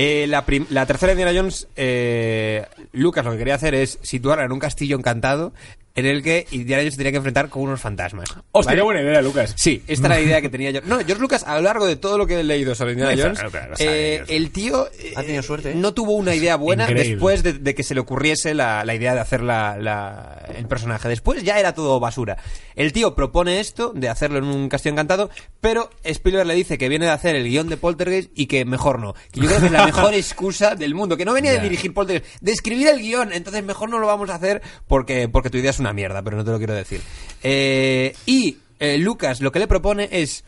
[0.01, 4.53] Eh, la, la tercera Indiana Jones, eh, Lucas lo que quería hacer es situarla en
[4.53, 5.53] un castillo encantado
[5.99, 8.29] en el que Indiana Jones se tenía que enfrentar con unos fantasmas.
[8.53, 8.77] hostia ¿vale?
[8.77, 10.81] qué buena idea Lucas Sí, esta era la idea que tenía yo.
[10.85, 13.43] No, George Lucas, a lo largo de todo lo que he leído sobre Indiana Jones,
[13.43, 15.75] no, sabe, eh, el tío eh, Ha tenido suerte, ¿eh?
[15.75, 17.11] no tuvo una idea buena Increíble.
[17.15, 20.67] después de, de que se le ocurriese la, la idea de hacer la, la- el
[20.67, 21.09] personaje.
[21.09, 22.37] Después ya era todo basura.
[22.77, 25.31] El tío propone esto, de hacerlo en un castillo encantado,
[25.61, 28.99] pero Spielberg le dice que viene de hacer el guion de Poltergeist y que mejor
[29.01, 29.15] no.
[29.33, 31.17] Que yo creo que es la mejor excusa del mundo.
[31.17, 33.33] Que no venía de dirigir Poltergeist, de escribir el guion.
[33.33, 36.37] Entonces mejor no lo vamos a hacer porque, porque tu idea es una mierda, pero
[36.37, 37.01] no te lo quiero decir.
[37.43, 40.45] Eh, y eh, Lucas lo que le propone es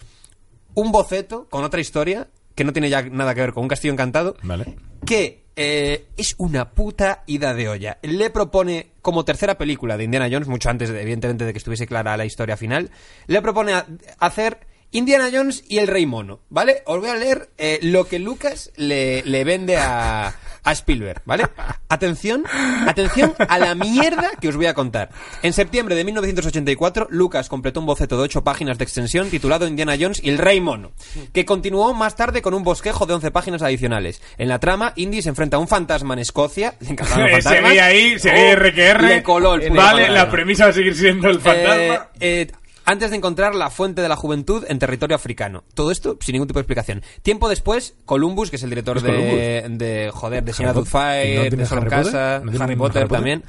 [0.75, 3.93] un boceto con otra historia que no tiene ya nada que ver con un castillo
[3.93, 4.77] encantado vale
[5.07, 7.99] que eh, es una puta ida de olla.
[8.03, 11.87] Le propone, como tercera película de Indiana Jones, mucho antes, de- evidentemente, de que estuviese
[11.87, 12.91] clara la historia final,
[13.27, 13.87] le propone a-
[14.21, 14.59] hacer
[14.93, 16.83] Indiana Jones y el Rey Mono, ¿vale?
[16.87, 21.47] Os voy a leer eh, lo que Lucas le, le vende a, a Spielberg, ¿vale?
[21.89, 22.45] Atención,
[22.89, 25.11] atención a la mierda que os voy a contar.
[25.43, 29.97] En septiembre de 1984, Lucas completó un boceto de 8 páginas de extensión titulado Indiana
[29.99, 30.93] Jones y el Rey Mono,
[31.33, 34.21] que continuó más tarde con un bosquejo de 11 páginas adicionales.
[34.39, 36.75] En la trama, Indy se enfrenta a un fantasma en Escocia.
[36.81, 37.71] Le encantaban los se fantasmas.
[37.71, 40.09] veía ahí se Oh, veía RQR Le coló el vale fantasma.
[40.15, 42.51] la premisa va a seguir siendo el fantasma Eh, eh,
[42.85, 45.65] antes de encontrar la fuente de la juventud en territorio africano.
[45.75, 47.03] Todo esto sin ningún tipo de explicación.
[47.23, 51.57] Tiempo después, Columbus, que es el director ¿Es de, de, joder, de Señora Doubtfire, no
[51.57, 52.05] de Solo Harry Potter?
[52.13, 53.43] Casa, ¿No tiene Harry ningún Potter Harry Potter?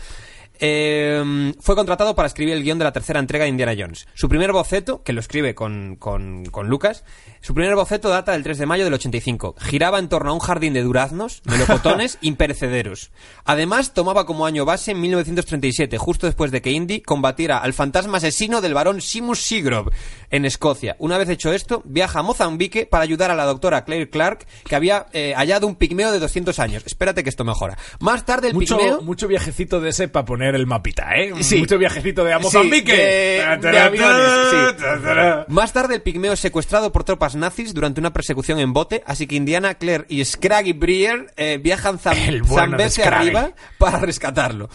[0.63, 4.08] Eh, fue contratado para escribir el guion de la tercera entrega de Indiana Jones.
[4.13, 7.04] Su primer boceto, que lo escribe con, con, con Lucas,
[7.41, 9.56] su primer boceto data del 3 de mayo del 85.
[9.58, 13.12] Giraba en torno a un jardín de duraznos, melocotones imperecederos.
[13.43, 18.19] Además, tomaba como año base en 1937, justo después de que Indy combatiera al fantasma
[18.19, 19.89] asesino del varón Simus Sigrov
[20.30, 20.95] en Escocia.
[21.00, 24.76] Una vez hecho esto, viaja a Mozambique para ayudar a la doctora Claire Clark, que
[24.76, 26.84] había eh, hallado un pigmeo de 200 años.
[26.86, 27.80] Espérate que esto mejora.
[28.00, 29.02] Más tarde el mucho, pigmeo...
[29.02, 31.33] mucho viajecito de ese para poner el mapita, ¿eh?
[31.41, 31.57] Sí.
[31.57, 32.95] Mucho viajecito de a Sí, Mozambique.
[32.95, 34.57] de- de aviones, sí.
[35.47, 39.27] Más tarde, el pigmeo es secuestrado por tropas nazis durante una persecución en bote, así
[39.27, 43.27] que Indiana, Claire y Scraggy Breer eh, viajan zam- El bueno de zambese Scraggy.
[43.27, 44.69] arriba para rescatarlo.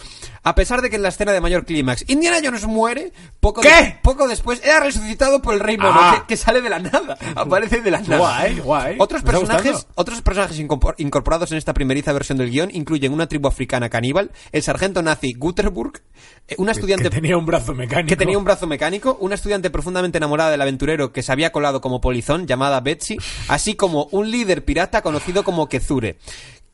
[0.47, 3.69] A pesar de que en la escena de mayor clímax Indiana Jones muere, poco, ¿Qué?
[3.69, 6.23] de- poco después era resucitado por el Rey Mono, Ah.
[6.25, 8.17] que, que sale de la nada, aparece de la nada.
[8.17, 8.95] Guay, guay.
[8.97, 13.49] Otros personajes, otros personajes incorpor- incorporados en esta primeriza versión del guion incluyen una tribu
[13.49, 16.01] africana caníbal, el sargento nazi Guterburg,
[16.47, 18.07] eh, una estudiante Que tenía un brazo mecánico.
[18.07, 21.81] que tenía un brazo mecánico, una estudiante profundamente enamorada del aventurero que se había colado
[21.81, 23.17] como polizón, llamada Betsy,
[23.49, 26.17] así como un líder pirata conocido como Kezure,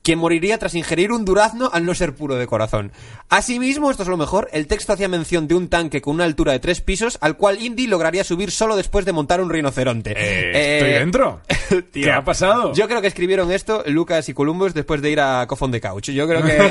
[0.04, 2.92] quien moriría tras ingerir un durazno al no ser puro de corazón.
[3.30, 6.52] Asimismo, esto es lo mejor, el texto hacía mención de un tanque con una altura
[6.52, 10.14] de tres pisos, al cual Indy lograría subir solo después de montar un rinoceronte.
[10.16, 11.42] Eh, ¿Estoy dentro?
[11.92, 12.74] tío, ¿Qué ha pasado?
[12.74, 16.10] Yo creo que escribieron esto Lucas y Columbus después de ir a Cofón de Couch.
[16.12, 16.58] Yo creo que,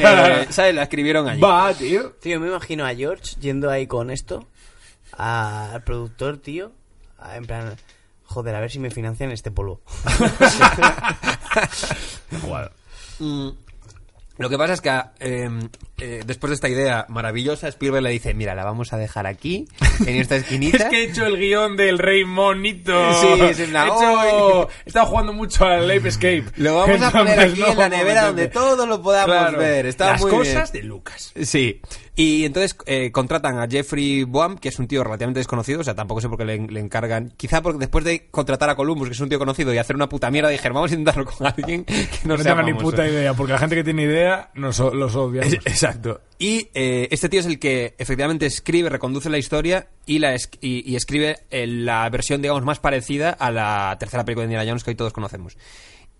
[0.42, 0.74] eh, ¿sabes?
[0.74, 1.40] La escribieron allí.
[1.40, 2.10] Va, tío.
[2.20, 4.46] Tío, me imagino a George yendo ahí con esto,
[5.16, 6.70] a- al productor, tío,
[7.18, 7.76] a- en plan,
[8.24, 9.80] joder, a ver si me financian este polvo.
[12.42, 12.68] Guau.
[13.20, 13.56] Mm,
[14.42, 15.48] Lo que pasa es que eh,
[15.98, 19.66] eh, después de esta idea maravillosa, Spielberg le dice, mira, la vamos a dejar aquí,
[20.06, 20.76] en esta esquinita.
[20.82, 23.14] Es que he hecho el guion del Rey Monito.
[23.14, 26.44] Sí, es en la- He hecho- He estado jugando mucho al Ape Escape.
[26.56, 29.58] Lo vamos a poner Entonces, aquí no, en la nevera donde todos lo podamos Claro.
[29.58, 29.86] ver.
[29.86, 30.82] Está Las muy cosas bien.
[30.82, 31.32] de Lucas.
[31.40, 31.80] Sí.
[32.14, 35.94] Y entonces eh, contratan a Jeffrey Boam, que es un tío relativamente desconocido, o sea,
[35.94, 37.32] tampoco sé por qué le, le encargan.
[37.38, 40.10] Quizá porque después de contratar a Columbus, que es un tío conocido, y hacer una
[40.10, 42.90] puta mierda, dijeron, vamos a intentarlo con alguien que no, No, sea tengo ni famoso".
[42.90, 45.52] puta idea, porque la gente que tiene idea nos, los odiamos.
[45.64, 46.20] Exacto.
[46.38, 50.50] Y eh, este tío es el que efectivamente escribe, reconduce la historia y, la es-
[50.60, 54.68] y, y escribe eh, la versión, digamos, más parecida a la tercera película de Indiana
[54.70, 55.56] Jones que hoy todos conocemos.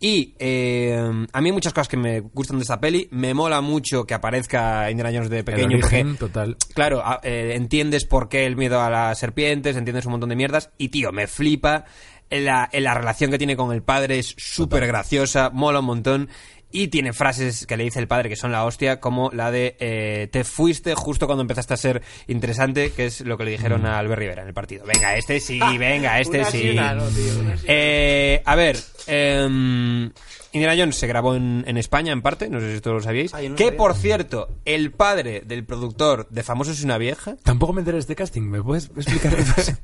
[0.05, 0.99] Y eh,
[1.33, 3.07] a mí muchas cosas que me gustan de esta peli.
[3.13, 5.77] Me mola mucho que aparezca Indiana Jones de El pequeño.
[5.77, 6.57] origen porque, total.
[6.75, 10.37] claro, a- eh, entiendes por qué el miedo a las serpientes, entiendes un montón de
[10.37, 10.71] mierdas.
[10.77, 11.85] Y tío, me flipa.
[12.31, 16.29] La, la relación que tiene con el padre es súper graciosa, mola un montón.
[16.73, 19.77] Y tiene frases que le dice el padre que son la hostia, como la de
[19.79, 23.87] eh, te fuiste justo cuando empezaste a ser interesante, que es lo que le dijeron
[23.87, 24.85] a Albert Rivera en el partido.
[24.87, 27.33] Venga, este sí, venga, este sí, no, tío.
[27.67, 30.11] Eh, a ver, em,
[30.53, 33.33] Indiana Jones se grabó en, en España, en parte, no sé si esto lo sabíais.
[33.33, 33.77] No que, sabía.
[33.79, 38.01] por cierto, el padre del productor de Famosos y una vieja Tampoco me enteré de
[38.01, 38.43] este casting.
[38.43, 39.79] ¿Me puedes explicar qué pasa?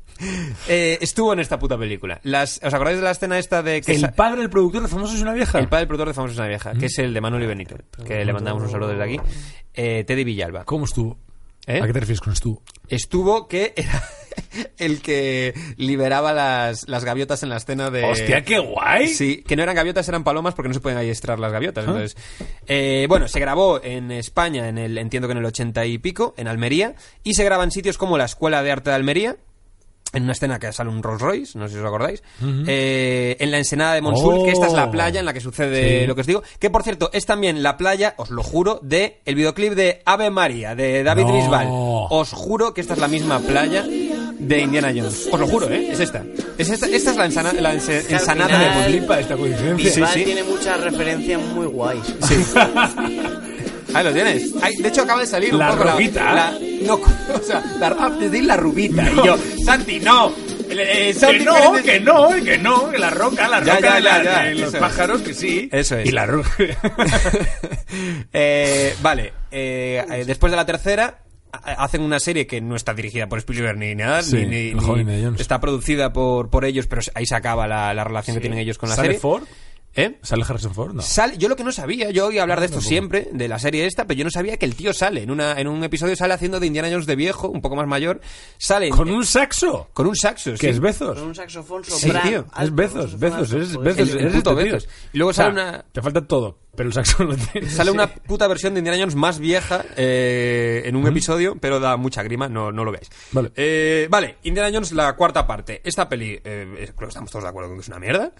[0.68, 2.20] eh, estuvo en esta puta película.
[2.22, 4.88] Las, ¿Os acordáis de la escena esta de que ¿El sa- padre del productor de
[4.88, 5.58] Famosos es una vieja?
[5.58, 7.46] el padre del productor de Famosos y una vieja, que es el de Manuel y
[7.46, 7.76] Benito,
[8.06, 9.20] que le mandamos un saludo desde aquí,
[9.74, 10.64] eh, Teddy Villalba.
[10.64, 11.18] ¿Cómo estuvo?
[11.66, 11.80] ¿Eh?
[11.82, 12.62] ¿A qué te refieres con estuvo?
[12.88, 14.02] Estuvo que era
[14.78, 18.04] el que liberaba las, las gaviotas en la escena de...
[18.04, 19.08] ¡Hostia, qué guay!
[19.08, 21.84] Sí, que no eran gaviotas, eran palomas porque no se pueden adiestrar las gaviotas.
[21.86, 21.90] Ah.
[21.90, 22.16] Entonces,
[22.66, 26.34] eh, bueno, se grabó en España, en el, entiendo que en el 80 y pico,
[26.36, 26.94] en Almería,
[27.24, 29.36] y se graba en sitios como la Escuela de Arte de Almería,
[30.14, 32.22] en una escena que sale un Rolls Royce, no sé si os acordáis,
[32.66, 34.44] eh, en la ensenada de Monsul, Oh.
[34.44, 36.06] que esta es la playa en la que sucede Sí.
[36.06, 39.20] lo que os digo, que por cierto es también la playa, os lo juro, de
[39.26, 41.32] el videoclip de Ave María, de David No.
[41.34, 41.66] Bisbal.
[41.70, 43.84] Os juro que esta es la misma playa
[44.38, 45.28] de Indiana Jones.
[45.32, 45.88] Os lo juro, ¿eh?
[45.92, 46.22] Es esta.
[46.56, 49.36] Es esta, esta es la, ensana- la ense- que al ensanada final- de flipa esta
[49.36, 49.90] coincidencia.
[49.90, 50.24] Bisbal sí.
[50.24, 52.02] tiene muchas referencias muy guays.
[53.94, 54.52] Ahí lo tienes.
[54.62, 56.34] Ahí, de hecho, acaba de salir un La poco rubita.
[56.34, 56.94] La, no,
[57.34, 59.10] o sea, la, decir, la rubita.
[59.10, 60.28] Y yo, Santi, no.
[60.70, 63.76] Eh, eh, Santi, Que no, eres- que no, que no, que la roca, la Ya,
[63.76, 64.80] roca, ya, la- ya, ya, que los eso es.
[64.82, 65.68] pájaros, que sí.
[65.72, 66.06] Eso es.
[66.06, 66.50] Y la roca.
[68.32, 71.18] Eh, vale, eh, eh, después de la tercera
[71.52, 75.40] hacen una serie que no está dirigida por Spielberg ni nada, Sí, ni, ni- ni-
[75.40, 78.78] está producida por, por ellos, pero ahí se acaba la, la relación que tienen ellos
[78.78, 79.20] con la ¿Sale serie.
[79.20, 79.44] Ford?
[80.00, 80.16] ¿Eh?
[80.22, 80.94] ¿Sale Harrison Ford?
[80.94, 81.02] No.
[81.02, 83.84] Sale- yo lo que no sabía, yo oí hablar de esto siempre, de la serie
[83.84, 85.24] esta, pero yo no sabía que el tío sale.
[85.24, 87.88] En, una, en un episodio sale haciendo de Indiana Jones de viejo, un poco más
[87.88, 88.20] mayor.
[88.58, 89.88] Sale ¿Con un saxo?
[89.92, 90.52] con un saxo.
[90.52, 90.66] ¿Que sí.
[90.68, 91.18] es Bezos?
[91.18, 92.28] Con un saxofón Sí, soprano.
[92.30, 92.46] tío.
[92.52, 93.78] alto, Es Bezos, Bezos, joder.
[93.96, 94.64] Bezos, el eres puto este.
[94.72, 94.88] Bezos.
[95.12, 97.72] Y luego O sea, sale una- Te falta todo, pero el saxo lo tienes.
[97.74, 101.96] Sale una puta versión de Indiana Jones más vieja eh, en un episodio, pero da
[101.96, 103.10] mucha grima, no, no lo veáis.
[103.32, 103.50] Vale.
[103.56, 105.80] Eh, vale, Indiana Jones, la cuarta parte.
[105.84, 108.32] Esta peli, eh, es- creo que estamos todos de acuerdo con que es una mierda.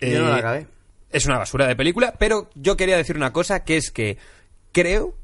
[0.00, 0.66] Yo no Eh, la acabé.
[1.14, 4.18] Es una basura de película, pero yo quería decir una cosa, que es que
[4.72, 5.14] creo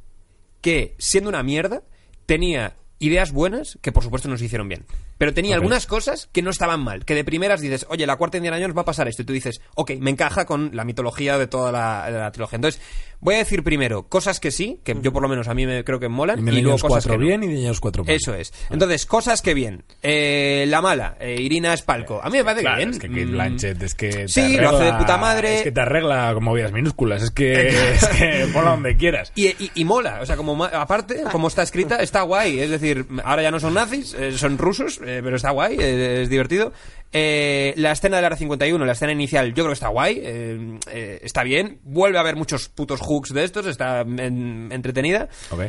[0.60, 1.82] que, siendo una mierda,
[2.26, 4.86] tenía ideas buenas que por supuesto no se hicieron bien.
[5.20, 8.38] Pero tenía algunas cosas que no estaban mal, que de primeras dices, oye, la cuarta
[8.38, 11.36] Indiana Jones va a pasar esto, y tú dices, ok, me encaja con la mitología
[11.36, 12.56] de toda la, de la trilogía.
[12.56, 12.80] Entonces,
[13.20, 15.84] voy a decir primero cosas que sí, que yo por lo menos a mí me
[15.84, 17.24] creo que molan, y, Indiana luego cosas 4 que no.
[17.26, 18.14] bien y Jones 4 mal.
[18.14, 18.54] Eso es.
[18.70, 19.84] Entonces, cosas que bien.
[20.02, 22.22] Eh, la mala, eh, Irina Spalco.
[22.22, 22.88] A mí me parece Claro, bien.
[22.90, 25.56] es que Kate Blanchett es que Sí, lo hace de puta madre.
[25.58, 27.22] Es que te arregla con movidas minúsculas.
[27.22, 29.32] Es que, es que ponla donde quieras.
[29.34, 32.60] Y, y- y mola, o sea, como aparte, como está escrita, está guay.
[32.60, 36.22] Es decir, ahora ya no son nazis, eh, son rusos, eh, pero está guay, eh,
[36.22, 36.72] es divertido.
[37.12, 40.78] Eh, la escena del Área 51, la escena inicial, yo creo que está guay,
[41.22, 41.80] está bien.
[41.82, 45.28] Vuelve a haber muchos putos hooks de estos, está en- entretenida.
[45.50, 45.60] Ok.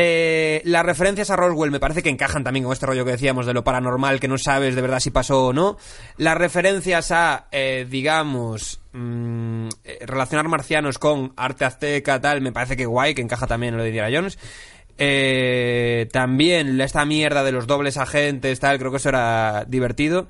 [0.00, 3.46] Eh, las referencias a Roswell me parece que encajan también con este rollo que decíamos
[3.46, 5.76] de lo paranormal que no sabes de verdad si pasó o no.
[6.18, 9.68] Las referencias a, eh, digamos, mm,
[10.06, 13.82] relacionar marcianos con arte azteca, tal, me parece que guay, que encaja también en lo
[13.82, 14.38] de Indiana Jones.
[14.98, 20.28] Eh, también esta mierda de los dobles agentes, tal, creo que eso era divertido.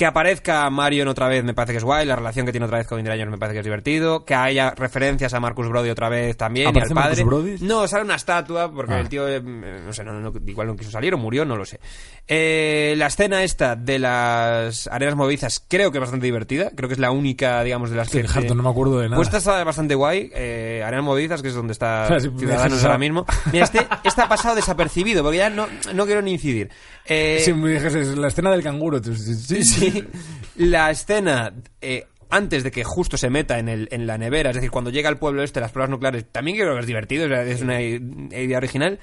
[0.00, 2.78] Que aparezca Marion otra vez me parece que es guay, la relación que tiene otra
[2.78, 5.90] vez con Indiana Jones me parece que es divertido, que haya referencias a Marcus Brody
[5.90, 7.22] otra vez también y al ¿Aparece padre.
[7.22, 7.56] Marcus Brody?
[7.60, 9.00] No, sale una estatua porque Ah.
[9.00, 11.66] el tío, eh, no sé, no, no- igual no quiso salir o murió, no lo
[11.66, 11.80] sé.
[12.26, 16.94] Eh, la escena esta de las arenas movedizas creo que es bastante divertida, creo que
[16.94, 18.38] es la única, digamos, de las Estoy que...
[18.38, 19.16] harto, no me acuerdo de nada.
[19.16, 22.96] Pues esta está bastante guay, eh, arenas movedizas, que es donde está sí, Ciudadanos ahora
[22.96, 23.26] mismo.
[23.52, 26.70] Mira, este, este ha pasado desapercibido, porque ya no, no quiero ni incidir.
[27.12, 29.02] Eh, Si me dijes, es la escena del canguro.
[29.02, 29.89] Sí, sí.
[30.56, 31.52] La escena.
[31.80, 34.90] eh, antes de que justo se meta en, el, en la nevera, es decir, cuando
[34.90, 38.58] llega al pueblo este, las pruebas nucleares, también creo que es divertido, es una idea
[38.58, 39.00] original.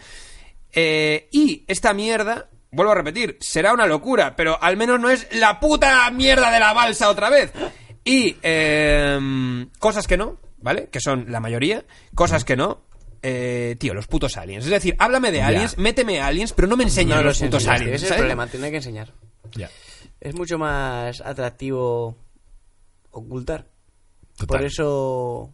[0.71, 5.28] Eh, y esta mierda, vuelvo a repetir, será una locura, pero al menos no es
[5.36, 7.52] la puta mierda de la balsa otra vez.
[8.06, 10.88] Y eh, cosas que no, ¿vale?
[10.89, 11.84] Que son la mayoría,
[12.15, 12.86] cosas que no.
[13.23, 14.63] Eh, tío, los putos aliens.
[14.63, 17.67] Es decir, háblame de aliens, méteme aliens, pero no me enseñes No los los putos
[17.67, 17.95] aliens.
[17.95, 19.12] Ese es el problema, tiene que enseñar.
[19.54, 19.69] Ya.
[20.19, 22.15] Es mucho más atractivo
[23.12, 23.65] ocultar.
[24.38, 24.58] Total.
[24.60, 25.51] Por eso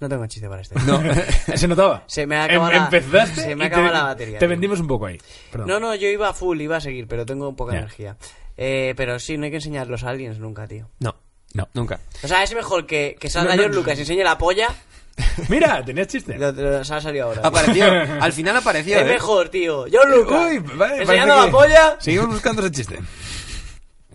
[0.00, 0.74] no tengo chiste para este.
[0.86, 1.00] No.
[1.56, 2.04] ¿Se notaba?
[2.06, 4.48] Se me acaba Em- la- Empezaste se me acaba te, la batería, Te tío.
[4.48, 5.18] vendimos un poco ahí.
[5.50, 5.68] Perdón.
[5.68, 7.78] No, no, yo iba full, iba a seguir, pero tengo poca Ya.
[7.80, 8.16] energía.
[8.56, 10.88] Eh, pero sí, no hay que enseñar los aliens nunca, tío.
[11.00, 11.14] No,
[11.54, 11.68] No.
[11.74, 12.00] nunca.
[12.22, 14.68] O sea, es mejor que, que salga No, no, George Lucas y enseñe la polla.
[15.48, 16.36] Mira, tenías chiste.
[16.38, 17.42] Lo, lo- se ha salido ahora.
[17.44, 17.84] Apareció,
[18.20, 18.96] al final apareció.
[18.98, 19.12] es ¿eh?
[19.12, 19.84] mejor, tío.
[19.90, 20.50] George Lucas.
[20.50, 21.96] Uy, vale, enseñando la polla.
[22.00, 22.98] Seguimos buscando ese chiste.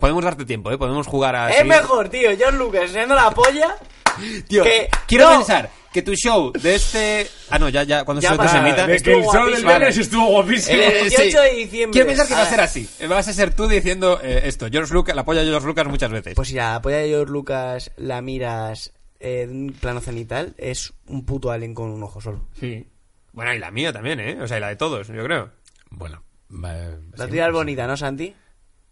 [0.00, 0.78] Podemos darte tiempo, ¿eh?
[0.78, 1.50] Podemos jugar a.
[1.50, 1.72] Es seguir.
[1.72, 2.30] mejor, tío.
[2.36, 3.76] George Lucas enseñando la polla.
[4.48, 5.36] Tío, que- quiero no.
[5.38, 7.26] pensar que tu show de este.
[7.48, 8.86] Ah, no, ya, ya, cuando Ya se, se emita.
[8.86, 10.78] de que el sol del viernes estuvo guapísimo.
[10.82, 11.92] El 18 de diciembre.
[11.92, 12.50] Quiero pensar que va a Ah.
[12.50, 12.88] ser así.
[12.98, 14.66] Eh, Vas a ser tú diciendo eh, esto.
[14.70, 16.34] George Lucas, la polla de George Lucas muchas veces.
[16.34, 21.24] Pues si la polla de George Lucas la miras en un plano cenital, es un
[21.24, 22.46] puto alien con un ojo solo.
[22.58, 22.86] sí.
[23.32, 24.38] Bueno, y la mía también, ¿eh?
[24.42, 25.50] O sea, y la de todos, yo creo.
[25.90, 26.24] Bueno,
[26.66, 28.34] eh, La sí, tuya es bonita, ¿no, Santi?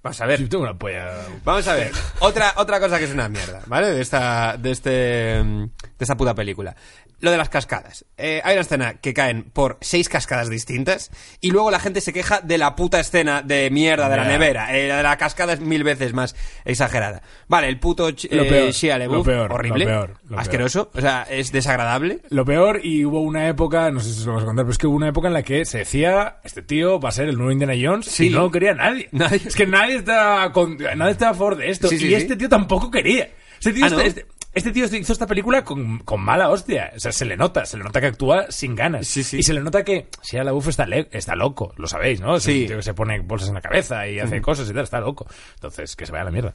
[0.02, 0.40] Vamos a ver.
[0.40, 1.12] Yo tengo una polla.
[1.44, 1.90] Vamos a ver.
[2.20, 3.90] Otra, otra cosa que es una mierda, ¿vale?
[3.90, 5.64] De esta, de este, mm,
[5.98, 6.76] de esta puta película.
[7.20, 8.04] Lo de las cascadas.
[8.16, 12.12] Eh, hay una escena que caen por seis cascadas distintas y luego la gente se
[12.12, 14.76] queja de la puta escena de mierda de la nevera.
[14.76, 17.22] Eh, la de la cascada es mil veces más exagerada.
[17.48, 20.38] Vale, el puto ch- Lo eh, peor, Shia LaBeouf, lo peor, horrible, lo peor, lo
[20.38, 22.20] asqueroso, o sea, es desagradable.
[22.30, 24.72] Lo peor, y hubo una época, no sé si os lo vamos a contar, pero
[24.72, 27.28] es que hubo una época en la que se decía, este tío va a ser
[27.28, 28.26] el nuevo Indiana Jones, Sí.
[28.26, 29.08] y no lo quería nadie.
[29.12, 29.40] Nadie.
[29.44, 32.36] Es que nadie estaba, con, nadie estaba a favor de esto, Sí, y sí, este
[32.36, 33.28] tío tampoco quería.
[33.58, 34.00] Este tío, Ah, ¿no?
[34.00, 34.26] este,
[34.58, 36.92] este tío hizo esta película con, con mala hostia.
[36.96, 39.06] O sea, se le nota, se le nota que actúa sin ganas.
[39.06, 39.38] Sí, sí.
[39.38, 42.36] Y se le nota que si la Buff está, le- está loco, lo sabéis, ¿no?
[42.36, 42.62] Es Sí.
[42.62, 45.00] un tío que se pone bolsas en la cabeza y hace cosas y tal, está
[45.00, 45.26] loco.
[45.54, 46.54] Entonces, que se vaya a la mierda.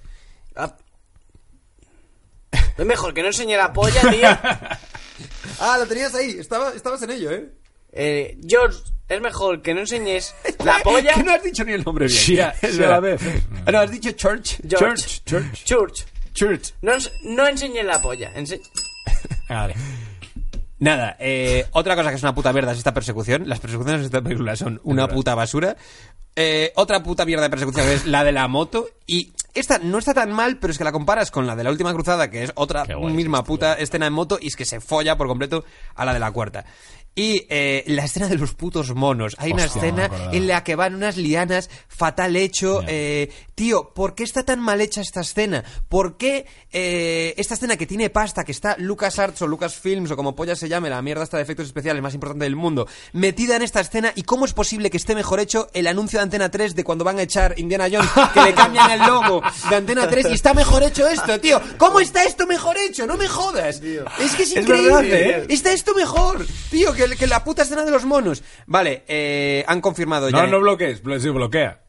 [0.55, 0.75] Ah.
[2.77, 4.29] Es mejor que no enseñe la polla, tío.
[5.59, 7.49] Ah, lo tenías ahí, Estaba, estabas en ello, ¿eh?
[7.91, 10.33] Eh, George, es mejor que no enseñes
[10.65, 11.13] la polla.
[11.13, 12.17] Que no has dicho ni el nombre bien.
[12.19, 13.17] Shia- Es verdad.
[13.65, 14.57] Ah, no, has dicho Church.
[14.67, 15.21] George.
[15.23, 16.05] Church, church, Church.
[16.33, 16.73] Church.
[16.81, 16.93] No,
[17.23, 18.31] no enseñes la polla.
[18.35, 18.61] ense-
[19.49, 19.75] Ah, Vale.
[20.79, 23.47] Nada, eh, otra cosa que es una puta mierda es esta persecución.
[23.47, 25.77] Las persecuciones de esta película son una puta basura.
[26.35, 28.87] Eh, otra puta mierda de persecución es la de la moto.
[29.07, 31.69] Y esta no está tan mal, pero es que la comparas con la de la
[31.71, 34.81] última cruzada, que es otra misma esto, puta escena en moto, y es que se
[34.81, 35.63] folla por completo
[35.95, 36.65] a la de la cuarta.
[37.15, 39.35] Y eh, la escena de los putos monos.
[39.37, 42.81] Hay una Hostia, escena en la que van unas lianas, fatal hecho.
[42.87, 45.63] Eh, tío, ¿por qué está tan mal hecha esta escena?
[45.89, 50.09] ¿Por qué eh, esta escena que tiene pasta, que está Lucas Arts o Lucas Films
[50.09, 52.87] o como polla se llame, la mierda esta de efectos especiales más importante del mundo,
[53.11, 54.11] metida en esta escena?
[54.15, 57.03] ¿Y cómo es posible que esté mejor hecho el anuncio de Antena 3 de cuando
[57.03, 60.55] van a echar Indiana Jones, que le cambian el logo de Antena 3 y está
[60.55, 61.61] mejor hecho esto, tío?
[61.77, 63.05] ¿Cómo está esto mejor hecho?
[63.05, 63.81] No me jodas.
[64.19, 64.89] Es que es Es increíble.
[64.89, 65.45] verdad, ¿eh?
[65.49, 68.43] Está esto mejor, tío, que, que la puta escena de los monos.
[68.65, 70.37] Vale, eh, han confirmado ya.
[70.43, 71.81] No, no bloquees, blo- sí, bloquea.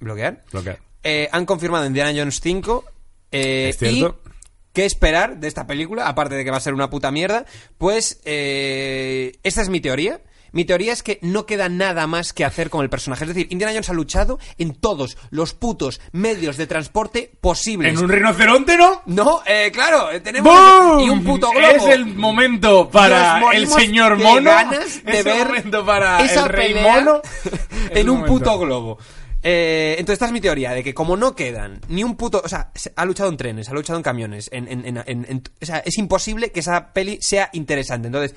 [0.00, 0.42] ¿Bloquear?
[0.52, 0.78] Bloquea.
[1.02, 2.84] Eh, han confirmado Indiana Jones 5.
[3.32, 4.20] eh, Es cierto.
[4.24, 4.26] Y
[4.72, 6.06] ¿Qué esperar de esta película?
[6.06, 7.46] Aparte de que va a ser una puta mierda.
[7.78, 10.20] Pues eh, esta es mi teoría.
[10.56, 13.24] Mi teoría es que no queda nada más que hacer con el personaje.
[13.24, 17.92] Es decir, Indiana Jones ha luchado en todos los putos medios de transporte posibles.
[17.92, 19.02] ¿En un rinoceronte, no?
[19.06, 21.00] No, eh, claro, eh, tenemos ¡Boom!
[21.00, 21.66] y un puto globo.
[21.68, 24.50] Es el momento para el señor mono.
[24.50, 27.20] ganas de es ver el momento para esa el rey pelea mono.
[27.90, 28.32] En un momento.
[28.38, 28.98] puto globo.
[29.42, 32.48] Eh, entonces esta es mi teoría de que como no quedan ni un puto, o
[32.48, 35.42] sea, se- ha luchado en trenes, ha luchado en camiones, en, en- en- en- en-
[35.62, 38.08] o sea, es imposible que esa peli sea interesante.
[38.08, 38.34] Entonces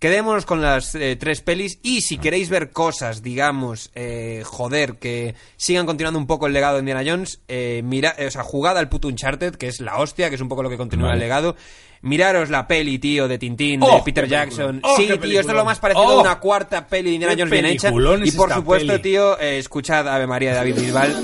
[0.00, 5.34] quedémonos con las eh, tres pelis y si queréis ver cosas, digamos, eh, joder, que
[5.56, 8.76] sigan continuando un poco el legado de Indiana Jones, eh, mira, eh, o sea, jugad
[8.78, 11.18] al puto Uncharted, que es la hostia, que es un poco lo que continúa Vale.
[11.18, 11.54] el legado.
[12.02, 14.80] Miraros la peli, tío, de Tintín, ¡Oh, de Peter qué Jackson.
[14.82, 16.18] ¡Oh, sí, tío, esto es lo más parecido ¡Oh!
[16.20, 17.90] a una cuarta peli de Indiana ¡Qué Jones bien hecha.
[18.24, 19.02] Y por supuesto, peli!
[19.02, 21.14] tío, escuchad Ave María de David Bisbal.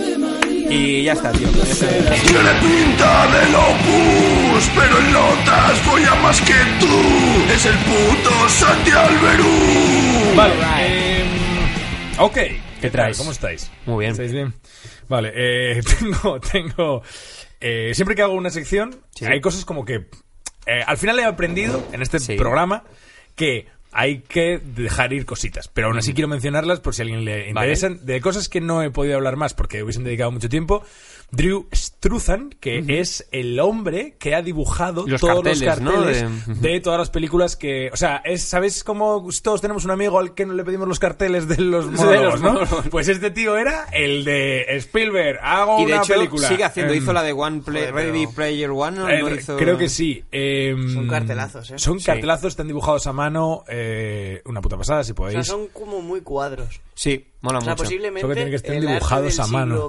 [0.69, 1.49] Y ya está, tío.
[1.49, 7.53] Tiene pinta de pero en notas folla más que tú.
[7.53, 10.35] Es el puto Santi Alberú.
[10.35, 10.55] Vale.
[11.21, 11.29] em,
[12.19, 12.39] ok.
[12.81, 13.19] ¿Qué, traes?
[13.19, 13.71] ¿Cómo estáis?
[13.87, 14.13] Muy bien.
[14.13, 14.55] ¿Estáis bien?
[15.09, 17.03] Vale, eh, tengo, tengo...
[17.61, 19.25] eh, siempre que hago una sección, Sí.
[19.25, 20.07] hay cosas como que...
[20.67, 22.37] eh, al final he aprendido en este Sí.
[22.37, 22.85] programa
[23.35, 25.69] que hay que dejar ir cositas.
[25.69, 28.05] Pero aún así quiero mencionarlas por si a alguien le interesan.
[28.05, 30.85] De cosas que no he podido hablar más porque hubiesen dedicado mucho tiempo.
[31.33, 35.93] Drew Struzan, que es el hombre que ha dibujado Los todos carteles, los ¿no?
[35.93, 36.81] carteles De- de...
[36.81, 37.91] todas las películas que...
[37.93, 40.99] O sea, es, ¿sabes cómo todos tenemos un amigo al que no le pedimos los
[40.99, 42.61] carteles de los monólogos, no?
[42.91, 45.39] Pues este tío era el de Spielberg.
[45.43, 46.49] Hago Y de una hecho película.
[46.49, 49.09] sigue haciendo, Em, hizo la de One Play, joder, pero- Ready Player One, ¿no?
[49.09, 50.25] eh, ¿No hizo- Creo que sí.
[50.31, 51.79] Em, Son cartelazos, ¿eh?
[51.79, 52.07] Son Sí.
[52.07, 53.65] cartelazos, están dibujados a mano.
[53.69, 55.35] eh, una puta pasada, si O podéis.
[55.35, 56.81] sea, son como muy cuadros.
[56.95, 57.83] Sí, mola O sea, mucho.
[57.83, 59.89] posiblemente Solo que tienen que estar dibujados a mano.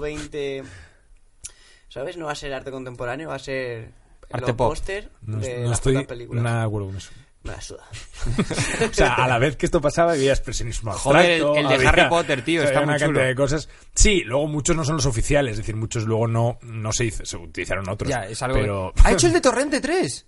[1.97, 2.17] ¿Sabes?
[2.17, 3.91] No va a ser arte contemporáneo, va a ser
[4.31, 4.69] Arte los pop.
[4.69, 6.43] póster No, de no las estoy películas.
[6.43, 7.11] nada de acuerdo con eso.
[7.43, 7.83] Me la suda.
[8.89, 11.75] O sea, a la vez que esto pasaba había expresionismo Joder, abstracto, el- el de
[11.75, 13.69] había- Harry Potter, tío, está muy una cantidad de cosas.
[13.95, 17.25] Sí, luego muchos no son los oficiales, es decir, muchos luego no, no se hizo,
[17.25, 18.09] se utilizaron otros.
[18.09, 18.55] Ya, es algo...
[18.59, 18.93] Pero...
[19.03, 20.25] Ha hecho el de Torrente 3.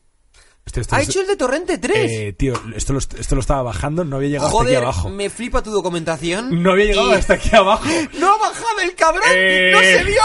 [0.66, 2.12] Esto- esto- Ha esto- hecho el de Torrente 3.
[2.12, 5.10] eh, tío, esto lo, esto lo estaba bajando, no había llegado hasta aquí abajo.
[5.10, 6.62] me flipa tu documentación.
[6.62, 7.84] No había llegado Y- hasta aquí abajo.
[8.20, 9.24] ¡No ha bajado el cabrón!
[9.34, 9.72] Eh.
[9.74, 10.22] ¡No se vio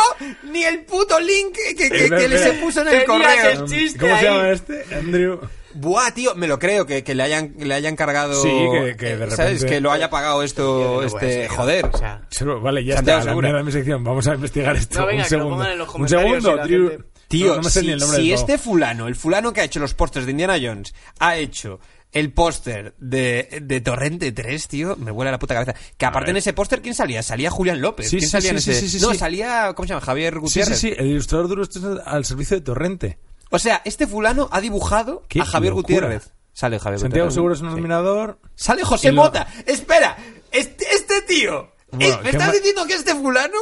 [0.53, 3.49] ni el puto link que, que- que- le se puso en el correo!
[3.53, 4.85] el chiste ¿Cómo se llama este?
[4.95, 5.41] Andrew.
[5.77, 8.41] Buah, tío, me lo creo, que, que le hayan le hayan cargado...
[8.41, 9.55] Sí, que- que de eh, ¿Sabes?
[9.63, 11.33] repente- Que lo haya pagado esto, no este...
[11.33, 11.87] seguir, Joder.
[11.87, 13.47] o sea, Solo- Vale, ya Santiago está, la Segura.
[13.49, 14.05] mierda de mi sección.
[14.05, 15.01] Vamos a investigar esto.
[15.01, 15.57] No, venga, un que lo segundo.
[15.57, 16.89] pongan en los un comentarios segundo, Drew.
[16.91, 19.15] gente- Tío, No, no me sé si, ni el nombre si del este fulano, el
[19.17, 21.81] fulano que ha hecho los pósters de Indiana Jones, ha hecho
[22.13, 25.75] el póster de, de Torrente 3, tío, me vuela la puta cabeza.
[25.97, 27.23] Que aparte en ese póster, ¿quién salía?
[27.25, 28.09] Salía Julián López.
[28.09, 28.81] Sí, ¿Quién sí, salía en sí, ese?
[28.83, 29.19] sí, sí, sí, no, sí.
[29.19, 30.07] salía, ¿cómo se llama?
[30.07, 30.79] Javier Sí, Gutiérrez.
[30.79, 33.19] sí, sí, el ilustrador duro está al servicio de Torrente.
[33.51, 35.97] O sea, este fulano ha dibujado a Javier locura.
[35.99, 36.33] Gutiérrez.
[36.53, 37.35] Sale Javier Santiago Gutiérrez.
[37.35, 37.75] Seguro es un Sí.
[37.75, 38.39] admirador.
[38.55, 39.49] Sale José lo- Mota.
[39.67, 40.17] Espera,
[40.53, 41.73] este, este tío.
[41.91, 43.59] Bueno, ¿Me ¿qué estás ma- diciendo que este fulano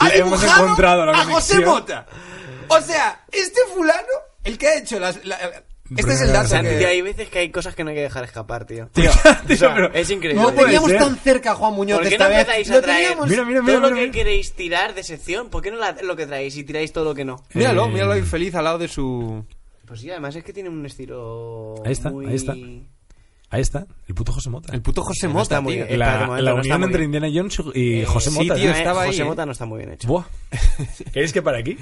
[0.00, 1.60] ha hemos dibujado encontrado la a José.
[1.64, 2.06] Mota?
[2.68, 4.02] O sea, este fulano,
[4.44, 5.24] el que ha hecho las...
[5.24, 5.38] la-
[5.96, 6.78] este es el dato Santi, que...
[6.80, 8.88] tío, hay veces que hay cosas que no hay que dejar escapar, tío.
[8.92, 10.42] Tío, O sea, pero- es increíble.
[10.42, 11.00] no puede teníamos ser.
[11.00, 12.40] tan cerca a Juan Muñoz ¿Por qué esta no vez.
[12.40, 14.12] empezáis Lo a traer teníamos- Mira, mira, mira, todo lo mira, que mira.
[14.12, 15.48] queréis tirar de sección?
[15.48, 17.42] ¿Por qué no la- lo que traéis y tiráis todo lo que no?
[17.54, 19.44] Míralo, Eh, míralo infeliz al lado de su...
[19.86, 22.26] Pues sí, además es que tiene un estilo Ahí está, muy...
[22.26, 22.52] ahí está.
[23.50, 24.74] Ahí está, el puto José Mota.
[24.74, 25.86] El puto José No Mota, está muy tío.
[25.86, 25.98] bien.
[25.98, 27.14] la, Espérate un momento, la no está unión muy entre bien.
[27.14, 28.54] Indiana Jones y Eh, José sí, Mota.
[28.56, 28.76] tío, ¿no?
[28.76, 29.24] estaba ahí, José eh.
[29.24, 30.06] Mota no está muy bien hecho.
[30.06, 30.24] Buah.
[31.14, 31.78] ¿Queréis que pare aquí?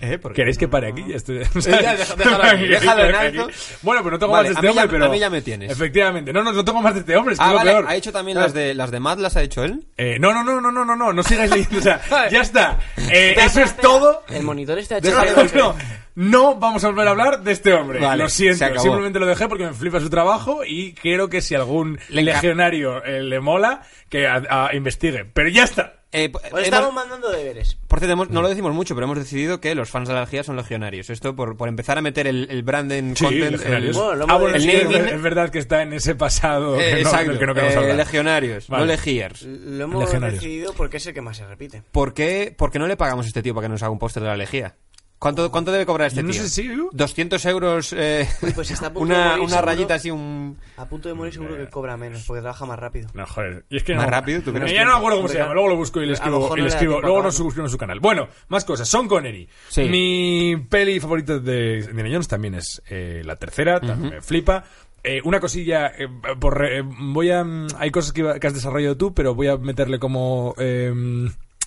[0.00, 0.18] ¿Eh?
[0.34, 1.04] ¿Queréis que pare aquí?
[1.08, 1.38] Ya estoy-
[1.82, 3.48] ya, deja- déjalo aquí, déjalo en alto.
[3.82, 5.04] Bueno, pues no tengo Vale, más de este mí ya- hombre, pero...
[5.10, 5.70] a mí ya me tienes.
[5.72, 6.32] Efectivamente.
[6.32, 7.84] No, no, no tengo más de este hombre, es que Ah, es lo vale, peor.
[7.88, 9.84] ha hecho también las de las de Mad, las ha hecho él.
[9.96, 11.78] Eh, no, no, no, no, no, no, no, no sigáis leyendo.
[11.78, 12.78] O sea, ya está.
[13.10, 14.24] Eh, eso es todo.
[14.28, 15.10] El monitor está hecho...
[15.54, 15.74] No,
[16.14, 18.00] no vamos a volver a hablar de este hombre.
[18.00, 18.66] Vale, lo siento.
[18.80, 23.04] Simplemente lo dejé porque me flipa su trabajo y creo que si algún Le legionario
[23.04, 25.24] eh, le mola, que a- a- investigue.
[25.32, 25.97] Pero ya está.
[26.10, 27.76] Eh, hemos- estamos mandando deberes.
[27.86, 30.20] por cierto, hemos- no lo decimos mucho, pero hemos decidido que los fans de la
[30.20, 31.10] energía son legionarios.
[31.10, 33.50] Esto por, por empezar a meter el, el branding Sí, content.
[33.52, 33.96] legionarios.
[33.96, 34.70] el- Bueno, ah, hemos bueno, el sí,
[35.16, 37.78] es, verdad que está en ese pasado eh, que no, del que no queremos eh,
[37.78, 37.96] hablar.
[37.96, 38.84] legionarios, Vale.
[38.86, 39.42] no legiers.
[39.42, 41.82] Lo hemos decidido porque es el que más se repite.
[41.92, 43.98] ¿Por qué, por qué no le pagamos a este tío para que nos haga un
[43.98, 44.76] póster de la legía?
[45.18, 46.42] ¿Cuánto, ¿Cuánto debe cobrar este No tío?
[46.42, 46.76] sé si, ¿eh?
[46.92, 49.66] 200 euros, eh, Uy, pues está a punto de una, morir, una seguro.
[49.66, 50.56] rayita así, un...
[50.76, 53.08] A punto de morir seguro que cobra menos porque trabaja más rápido.
[53.14, 53.64] No, joder.
[53.68, 55.54] Y es que Más no- rápido, ¿tú crees Ya no me acuerdo cómo se llama.
[55.54, 56.36] Luego lo busco y le escribo.
[56.56, 57.98] y no le Luego nos suscribo en su canal.
[57.98, 58.88] Bueno, más cosas.
[58.88, 59.48] Son Connery.
[59.68, 59.82] Sí.
[59.88, 63.80] Mi peli favorita de Indiana Jones también es eh, la tercera.
[63.80, 64.62] También me flipa.
[65.02, 66.06] Eh, una cosilla, eh,
[66.38, 67.42] por re- eh, voy a...
[67.42, 70.54] mm, Hay cosas que has desarrollado tú, pero voy a meterle como...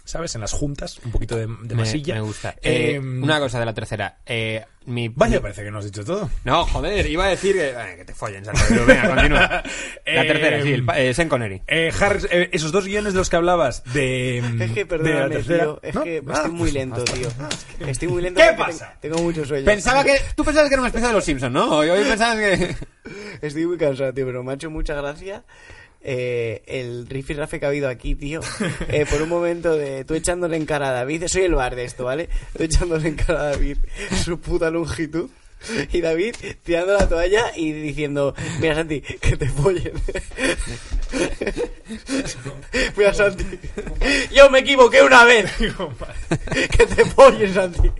[0.04, 0.34] ¿Sabes?
[0.36, 2.16] En las juntas, un poquito de, de Me, masilla.
[2.16, 2.56] me gusta.
[2.62, 4.18] Eh, Eh, una cosa de la tercera.
[4.26, 6.30] Eh, mi, Vaya, mi- parece que no has dicho todo.
[6.43, 9.64] No, joder, iba a decir que, eh, que te follen, Santo, pero venga, continúa.
[10.06, 11.62] La tercera, sí, el, pa- eh, Sean Connery.
[11.68, 15.80] Eh, Harris, eh, esos dos guiones de los que hablabas de, Es que perdóname, tío.
[15.84, 16.04] Es ¿No?
[16.04, 17.28] que Ah, estoy muy pues, lento, tío.
[17.88, 18.97] Estoy muy lento ¿Qué pasa?
[18.99, 19.66] te- tengo mucho sueño.
[19.66, 20.20] Pensaba que...
[20.36, 21.70] Tú pensabas que era un especial de los Simpsons, ¿no?
[21.78, 22.76] Hoy, hoy pensabas que...
[23.41, 25.43] Estoy muy cansado, tío, pero me ha hecho mucha gracia
[26.04, 28.41] eh, el riff y rafe que ha habido aquí, tío.
[28.89, 31.28] Eh, por un momento de tú echándole en cara a David.
[31.28, 32.30] Soy el bar de esto, ¿vale?
[32.58, 33.78] Tú echándole en cara a David
[34.24, 35.30] su puta longitud.
[35.91, 39.93] Y David tirando la toalla y diciendo, mira Santi, que te follen.
[42.97, 43.45] mira Santi,
[44.34, 45.52] yo me equivoqué una vez.
[46.72, 47.91] que te follen, Santi.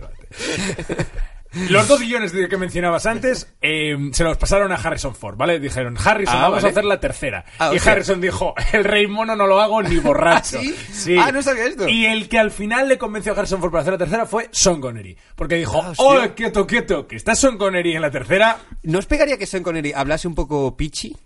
[1.68, 5.60] Los dos guiones de que mencionabas antes eh, se los pasaron a Harrison Ford, ¿vale?
[5.60, 6.68] Dijeron, Harrison, Ah, vamos vale.
[6.68, 7.44] a hacer la tercera.
[7.58, 7.88] Ah, y.
[7.88, 10.58] Harrison dijo, el rey mono no lo hago ni borracho.
[10.58, 11.16] ¿Ah, sí?
[11.18, 11.88] Ah, no sabía esto.
[11.88, 14.48] Y el que al final le convenció a Harrison Ford para hacer la tercera fue
[14.50, 15.16] Sean Connery.
[15.36, 18.58] Porque dijo, Ah, oh, quieto, quieto, que está Sean Connery en la tercera.
[18.84, 21.16] ¿No os pegaría que Sean Connery hablase un poco pichi?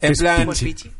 [0.00, 0.38] En Es plan...
[0.38, 0.90] ¿Cómo es Pichi?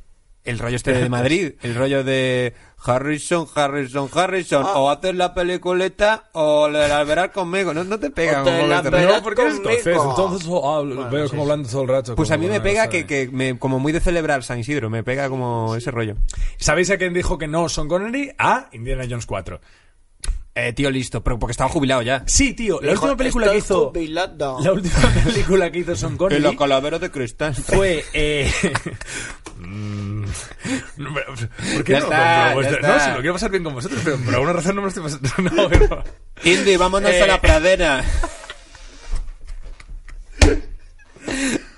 [0.44, 2.52] el rollo este de Madrid, el rollo de
[2.84, 4.78] Harrison, Harrison, Harrison, Ah.
[4.78, 7.72] o haces la peliculeta o la verás conmigo.
[7.72, 8.82] No, no te pega O te un poco la?
[8.82, 12.14] No, porque escocés, entonces oh, hablo- veo como hablando todo el rato.
[12.14, 14.90] Pues a como mí me pega que, que me, como muy de celebrar San Isidro,
[14.90, 16.16] me pega como ese rollo.
[16.58, 18.32] ¿Sabéis a quién dijo que no Son Connery?
[18.38, 19.60] A Indiana Jones 4.
[20.56, 22.22] Eh, tío, listo, pero porque estaba jubilado ya.
[22.26, 23.88] Sí, tío, la última película que "Estoy hizo...
[23.90, 24.60] jubilado".
[24.60, 24.94] La última
[25.24, 27.54] película que hizo Son En Connery los calaveros de cristal.
[27.56, 28.04] fue...
[28.12, 28.52] Eh...
[29.58, 30.24] mm,
[31.74, 32.04] ¿Por qué Ya no?
[32.04, 34.82] está, Pero, no, si lo quiero pasar bien con vosotros, pero por alguna razón no
[34.82, 35.50] me lo estoy pasando.
[35.62, 36.04] No, pero-
[36.44, 37.22] Indy, vámonos Eh.
[37.22, 38.04] a la pradera.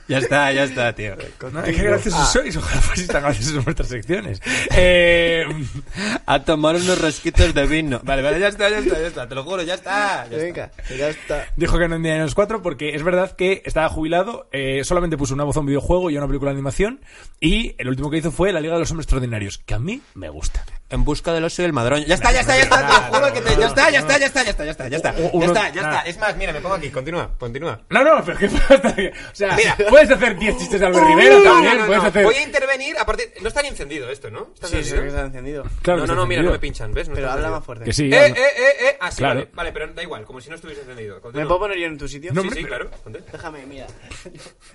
[0.09, 1.17] Ya está, ya está, tío.
[1.53, 4.41] No, qué graciosos sois, ojalá fueseis tan graciosos en vuestras secciones.
[4.77, 5.45] Eh,
[6.27, 8.01] A tomar unos resquitos de vino.
[8.03, 9.29] Vale, vale, ya está, ya está, ya está.
[9.29, 10.27] Te lo juro, ya está.
[10.29, 10.37] Ya está.
[10.37, 11.47] Venga, ya está.
[11.57, 15.17] dijo que no en Indiana Jones 4 porque es verdad que estaba jubilado, eh, solamente
[15.17, 17.01] puso una voz a un videojuego y a una película de animación
[17.41, 20.03] y el último que hizo fue La Liga de los Hombres Extraordinarios, que a mí
[20.15, 20.65] me gusta.
[20.89, 22.07] En busca del oso y el madroño.
[22.07, 22.87] Ya está, ya está, ya está.
[23.11, 23.57] Te juro que te...
[23.61, 25.13] Ya está, ya está, ya está, ya está, ya está, ya está.
[25.17, 26.01] Ya está, ya está.
[26.03, 26.91] Es más, mira, me pongo aquí.
[26.91, 27.81] Continúa, continúa.
[27.91, 28.95] No, no, pero ¿qué pasa?
[29.33, 29.77] O sea, Mira.
[29.91, 32.09] puedes hacer 10 chistes de Albert Rivera No, también, no, no, puedes no.
[32.09, 32.25] hacer...
[32.25, 32.97] Voy a intervenir.
[33.01, 34.51] Aparte, no está ni encendido esto, ¿no?
[34.55, 35.65] ¿Está Sí, sí, que está encendido.
[35.65, 37.09] No, que no, está no, mira, no me pinchan, ¿ves?
[37.09, 37.85] No Pero está habla más fuerte.
[37.85, 38.97] Que sí, Eh, eh, eh, eh.
[39.01, 39.41] Ah, sí, Claro.
[39.41, 39.51] vale.
[39.55, 41.17] Vale, pero da igual, como si no estuviese encendido.
[41.33, 42.33] ¿Me puedo poner yo en tu sitio?
[42.33, 42.89] No, Sí, sí, claro.
[43.33, 43.89] Déjame, mira.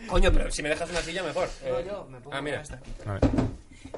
[0.07, 1.47] Coño, pero si me dejas una silla, mejor.
[1.63, 2.61] Eh, yo me pongo Ah, mira.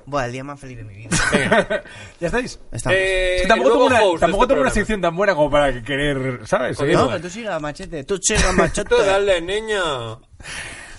[0.06, 1.10] Buah, el día más feliz de mi vida.
[2.20, 2.60] ¿Ya estáis?
[2.72, 2.98] Estamos.
[2.98, 4.74] Eh, Es que tampoco el tengo nuevo una, host de tampoco este tengo una programa.
[4.74, 6.80] sección tan buena como para querer, ¿sabes?
[6.80, 8.04] No, que tú sigas, machete.
[8.04, 8.90] Tú sigas, machete.
[8.90, 10.22] Tú dale, niño.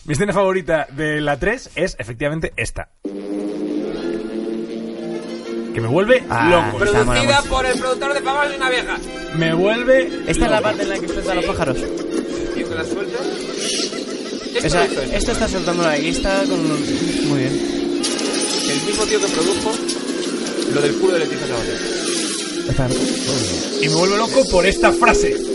[0.06, 2.88] Mi escena favorita de la 3 es efectivamente esta.
[5.74, 6.78] Que me vuelve Ah, loco.
[6.78, 8.96] pero- Está Producida por el productor de Famas de una vieja.
[9.36, 10.06] Me vuelve.
[10.28, 11.76] Esta es la parte en la que suelta a los pájaros.
[12.54, 13.18] Tío, que la suelta.
[14.64, 17.28] O sea, esto está soltando la está con un...
[17.28, 17.83] Muy bien.
[18.84, 19.72] El mismo tío que produjo
[20.74, 23.00] lo del culo de Leticia Sabater.
[23.80, 25.34] Y me vuelve loco por esta frase.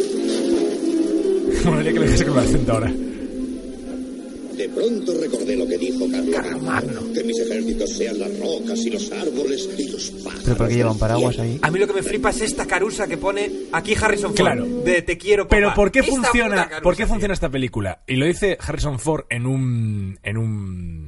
[1.62, 2.90] Bueno, ya que le dijese con el acento ahora.
[2.90, 7.14] De pronto recordé lo que dijo Carlomagno.
[7.14, 10.44] Que mis ejércitos sean las rocas y los árboles y los pájaros.
[10.46, 11.60] ¿Pero por qué lleva un del paraguas ahí?
[11.62, 14.38] A mí lo que me flipa es esta carusa que pone aquí Harrison Ford.
[14.38, 14.66] Claro.
[14.66, 15.56] De te quiero, papá.
[15.58, 18.02] Pero ¿por qué Esta funciona, carusa, ¿por qué funciona esta película?
[18.08, 21.08] Y lo dice Harrison Ford en un en un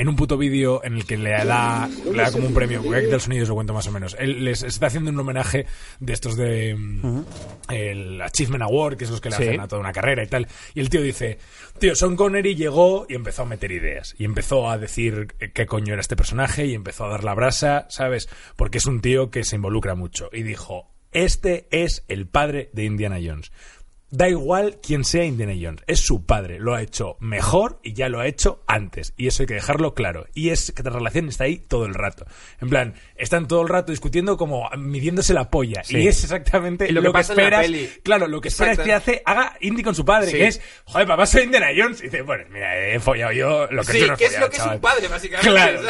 [0.00, 3.00] en un puto vídeo en el que le da, le da como un premio, porque
[3.00, 4.16] aquí el sonido os lo cuento más o menos.
[4.18, 5.66] Él les está haciendo un homenaje
[5.98, 7.20] de estos de mm,
[7.68, 9.42] el Achievement Award, que es los que le Sí.
[9.42, 10.48] hacen a toda una carrera y tal.
[10.74, 11.36] Y el tío dice,
[11.78, 14.14] tío, Sean Connery llegó y empezó a meter ideas.
[14.18, 17.86] Y empezó a decir qué coño era este personaje y empezó a dar la brasa,
[17.90, 18.28] ¿sabes?
[18.56, 20.30] Porque es un tío que se involucra mucho.
[20.32, 23.52] Y dijo, este es el padre de Indiana Jones.
[24.12, 28.08] Da igual quién sea Indiana Jones, es su padre, lo ha hecho mejor y ya
[28.08, 29.14] lo ha hecho antes.
[29.16, 30.26] Y eso hay que dejarlo claro.
[30.34, 32.26] Y es que la relación está ahí todo el rato.
[32.60, 35.84] En plan, están todo el rato discutiendo como midiéndose la polla.
[35.84, 35.98] Sí.
[35.98, 37.66] Y es exactamente Y lo lo, que que, esperas.
[38.02, 40.38] Claro, lo que esperas que hace, haga Indy con su padre, Sí.
[40.38, 42.00] que es, joder, papá, soy Indiana Jones.
[42.00, 44.40] Y dice, bueno, mira, he follado yo lo que Sí, tú no has que es
[44.40, 44.74] lo que es chaval".
[44.76, 45.50] un padre, básicamente.
[45.50, 45.82] Claro,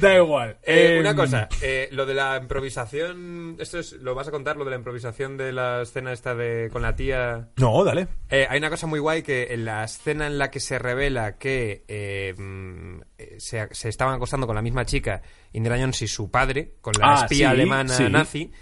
[0.00, 0.50] da igual.
[0.62, 4.56] Eh, Eh, una cosa, eh, lo de la improvisación, esto es, lo vas a contar,
[4.56, 7.48] lo de la improvisación de la escena esta de con la tía.
[7.56, 8.08] No, dale.
[8.28, 11.38] Eh, hay una cosa muy guay que en la escena en la que se revela
[11.38, 13.00] que eh, mm,
[13.38, 17.12] se, se estaban acostando con la misma chica, Indiana Jones y su padre, con la
[17.12, 18.04] Ah, espía sí, alemana sí.
[18.10, 18.52] nazi,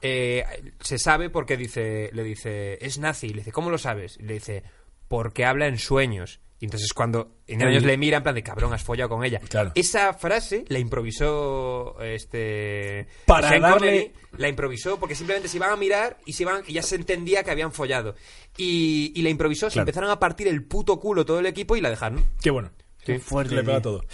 [0.00, 0.44] eh,
[0.80, 4.18] se sabe porque dice, le dice, es nazi, le dice, ¿cómo lo sabes?
[4.20, 4.62] Le dice,
[5.08, 6.40] porque habla en sueños.
[6.60, 9.38] Y entonces cuando Indiana Jones le mira en plan de cabrón, has follado con ella.
[9.48, 9.70] Claro.
[9.76, 15.70] Esa frase la improvisó este Para Sean darle- Connery, la improvisó porque simplemente se iban
[15.70, 18.16] a mirar y se iban y ya se entendía que habían follado.
[18.56, 19.84] Y, y la improvisó, se Claro.
[19.84, 22.24] empezaron a partir el puto culo todo el equipo y la dejaron.
[22.42, 22.70] Qué bueno.
[23.04, 24.04] Qué fuerte, Le pega todo.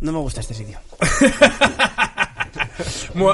[0.00, 0.78] No me gusta este sitio.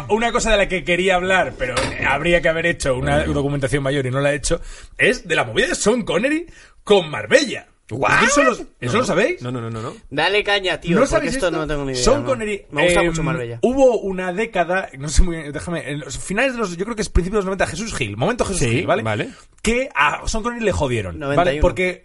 [0.09, 1.74] Una cosa de la que quería hablar, pero
[2.09, 4.61] habría que haber hecho una documentación mayor y no la he hecho,
[4.96, 6.46] es de la movida de Sean Connery
[6.84, 7.66] con Marbella.
[7.91, 9.41] ¿Eso, lo, eso lo sabéis?
[9.41, 9.80] No, no, no, no.
[9.80, 9.95] no.
[10.11, 12.03] Dale caña, tío, ¿No porque sabéis esto, no tengo ni idea.
[12.05, 12.26] Sean ¿no?
[12.26, 12.66] Connery.
[12.70, 13.59] Me gusta eh, mucho Marbella.
[13.62, 16.95] Hubo una década, no sé muy bien, déjame, en los finales de los, yo creo
[16.97, 19.03] que es principios de los 90, Jesús Gil, momento Jesús Sí, Gil, ¿vale?
[19.03, 19.30] vale.
[19.62, 21.36] Que a Sean Connery le jodieron, 91.
[21.45, 21.61] ¿vale?
[21.62, 22.05] Porque,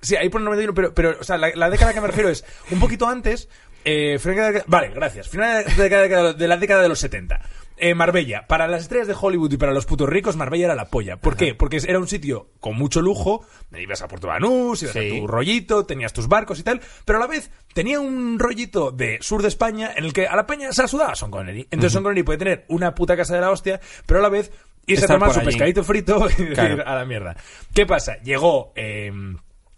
[0.00, 2.44] sí, ahí pone 91, pero, pero o sea, la, la década que me refiero es
[2.72, 3.48] un poquito antes,
[3.84, 6.98] eh, final de la- vale, gracias, final de la década de, la década de los
[6.98, 7.40] 70.
[7.80, 10.84] Eh, Marbella, para las estrellas de Hollywood y para los putos ricos, Marbella era la
[10.84, 11.16] polla.
[11.16, 11.54] ¿Por qué?
[11.54, 13.44] Porque era un sitio con mucho lujo,
[13.76, 14.98] ibas a Puerto Banús, ibas Sí.
[15.16, 18.90] a tu rollito, tenías tus barcos y tal, pero a la vez tenía un rollito
[18.92, 21.62] de sur de España en el que a la peña se la sudaba Sean Connery.
[21.70, 24.52] Entonces Sean Connery puede tener una puta casa de la hostia, pero a la vez
[24.86, 25.46] irse a tomar su allí.
[25.46, 26.86] pescadito frito y decir Claro.
[26.86, 27.34] a la mierda.
[27.74, 28.18] ¿Qué pasa?
[28.22, 28.72] Llegó...
[28.76, 29.10] eh,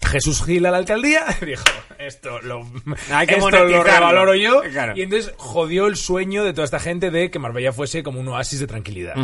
[0.02, 1.64] Jesús Gil a la alcaldía, dijo,
[1.98, 2.66] esto lo,
[3.10, 4.62] Hay que esto lo revaloro yo.
[4.70, 4.94] Claro.
[4.96, 8.28] Y entonces jodió el sueño de toda esta gente de que Marbella fuese como un
[8.28, 9.14] oasis de tranquilidad.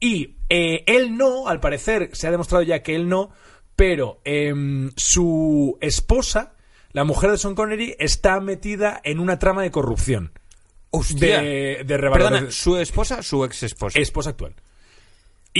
[0.00, 3.30] Y eh, él no, al parecer, se ha demostrado ya que él no,
[3.74, 6.54] pero em, su esposa,
[6.92, 10.32] la mujer de Sean Connery, está metida en una trama de corrupción.
[10.90, 11.42] Hostia.
[11.42, 13.98] De, de Perdona, ¿su esposa su ex esposa?
[13.98, 14.54] esposa actual.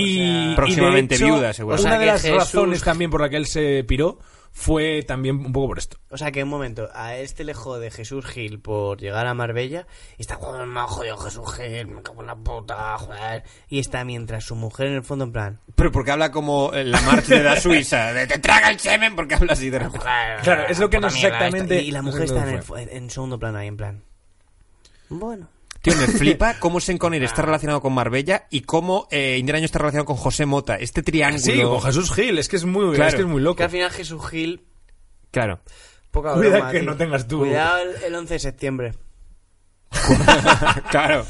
[0.00, 1.74] Y, sea, y próximamente de hecho, viuda, seguro.
[1.76, 4.18] O sea Una de que las Jesús- razones también por la que él se piró
[4.58, 5.98] fue también un poco por esto.
[6.08, 9.86] O sea que un momento, a este le jode Jesús Gil por llegar a Marbella
[10.16, 13.42] y está joder, me ha jodido Jesús Gil, me cago en la puta, joder.
[13.68, 15.60] Y está mientras su mujer en el fondo en plan.
[15.74, 19.14] Pero porque habla como eh, la marcha de la Suiza, de te traga el semen,
[19.14, 20.06] porque habla así de repente.
[20.42, 21.82] Claro, es lo que no mierda exactamente-.
[21.82, 24.02] Y la mujer está en, el en segundo plano ahí en plan.
[25.10, 25.48] Bueno.
[25.82, 29.66] Tío, me flipa cómo Sean Connery está relacionado con Marbella y cómo eh, Indiana Jones
[29.68, 30.76] está relacionado con José Mota.
[30.76, 31.42] Este triángulo.
[31.44, 33.08] Sí, con Jesús Gil, es que es muy, Claro.
[33.08, 33.56] es que es muy loco.
[33.56, 34.64] Que al final Jesús Gil.
[35.30, 35.60] Claro.
[36.10, 36.90] Poca broma, que tío.
[36.90, 38.94] no tengas tú- Cuidado el, el 11 de septiembre.
[40.90, 41.26] claro.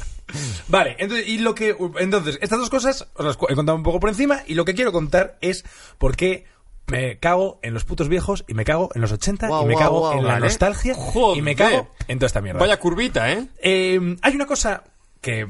[0.67, 3.99] Vale, entonces, y lo que, entonces, estas dos cosas os las he contado un poco
[3.99, 5.63] por encima y lo que quiero contar es
[5.97, 6.45] por qué
[6.91, 9.75] me cago en los putos viejos y me cago en los 80 Guau, y me
[9.75, 11.37] cago en la nostalgia Joder.
[11.37, 12.59] y me cago en toda esta mierda.
[12.59, 13.47] Vaya curvita, ¿eh?
[13.61, 14.83] Eh, hay una cosa
[15.21, 15.47] que eh,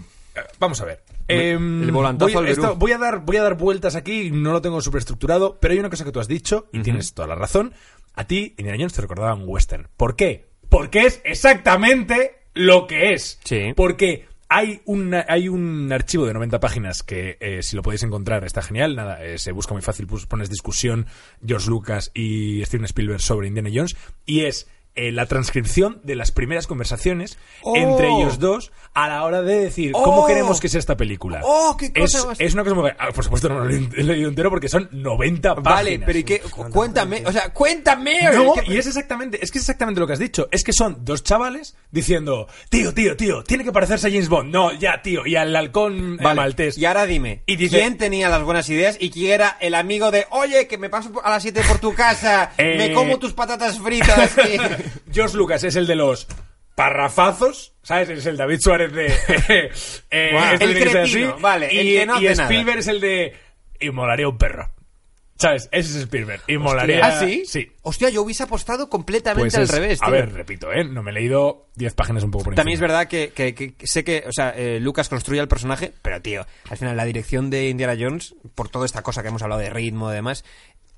[0.60, 1.04] vamos a ver.
[1.28, 4.32] Me- Eh, el volantazo voy, al esto- voy a dar voy a dar vueltas aquí,
[4.32, 7.14] no lo tengo súper estructurado, pero hay una cosa que tú has dicho y tienes
[7.14, 7.74] toda la razón.
[8.16, 9.90] A ti, Indiana Jones te recordaba un western.
[9.98, 10.48] ¿Por qué?
[10.70, 13.40] Porque es exactamente lo que es.
[13.44, 13.74] Sí.
[13.76, 18.44] Porque hay un, hay un archivo de 90 páginas que, eh, si lo podéis encontrar,
[18.44, 18.96] está genial.
[18.96, 21.06] Nada, eh, se busca muy fácil, pues, pones discusión
[21.46, 23.98] George Lucas y Steven Spielberg sobre Indiana Jones.
[24.26, 24.68] Y es
[24.98, 27.76] eh, la transcripción de las primeras conversaciones ¡Oh!
[27.78, 30.28] entre ellos dos a la hora de decir cómo ¡Oh!
[30.28, 31.42] queremos que sea esta película.
[31.44, 32.40] ¡Oh, qué cosa es, más!
[32.40, 32.90] es una cosa muy...
[32.98, 35.74] ah, por supuesto, no lo he leído entero porque son 90 páginas.
[35.74, 36.40] Vale, pero ¿y qué?
[36.42, 38.22] Cu- Cuéntame, o sea, cuéntame.
[38.34, 40.48] No, ¿Qué- y es exactamente, es que es exactamente lo que has dicho.
[40.52, 44.52] Es que son dos chavales diciendo, tío, tío, tío, tiene que parecerse a James Bond.
[44.52, 45.26] No, ya, tío.
[45.28, 46.78] Y al halcón eh, Vale, maltés.
[46.78, 50.10] Y ahora dime, Y dice- ¿quién tenía las buenas ideas y quién era el amigo
[50.12, 53.20] de, oye, que me paso por- a las 7 por tu casa, Eh, me como
[53.20, 54.32] tus patatas fritas?
[54.38, 54.58] y-".
[55.12, 56.28] George Lucas es el de los
[56.76, 58.10] parrafazos, ¿sabes?
[58.10, 59.08] Es el David Suárez de...
[59.50, 61.42] eh, esto el tiene que ser cretino, así.
[61.42, 62.44] vale, el y, que no y nada.
[62.44, 63.34] Spielberg es el de...
[63.80, 64.70] Inmolaría un perro.
[65.40, 65.70] ¿Sabes?
[65.72, 66.42] Ese es Spielberg.
[66.48, 67.06] Inmolaría...
[67.06, 67.44] ¿Ah, sí?
[67.46, 67.72] Sí.
[67.84, 70.14] Hostia, yo hubiese apostado completamente Pues al revés, A tío.
[70.14, 70.84] ver, repito, ¿eh?
[70.84, 73.76] No me he leído 10 páginas un poco por También es verdad que, que- que
[73.86, 77.52] sé que, o sea, eh, Lucas construye el personaje, pero tío, al final la dirección
[77.52, 80.44] de Indiana Jones, por toda esta cosa que hemos hablado de ritmo y demás,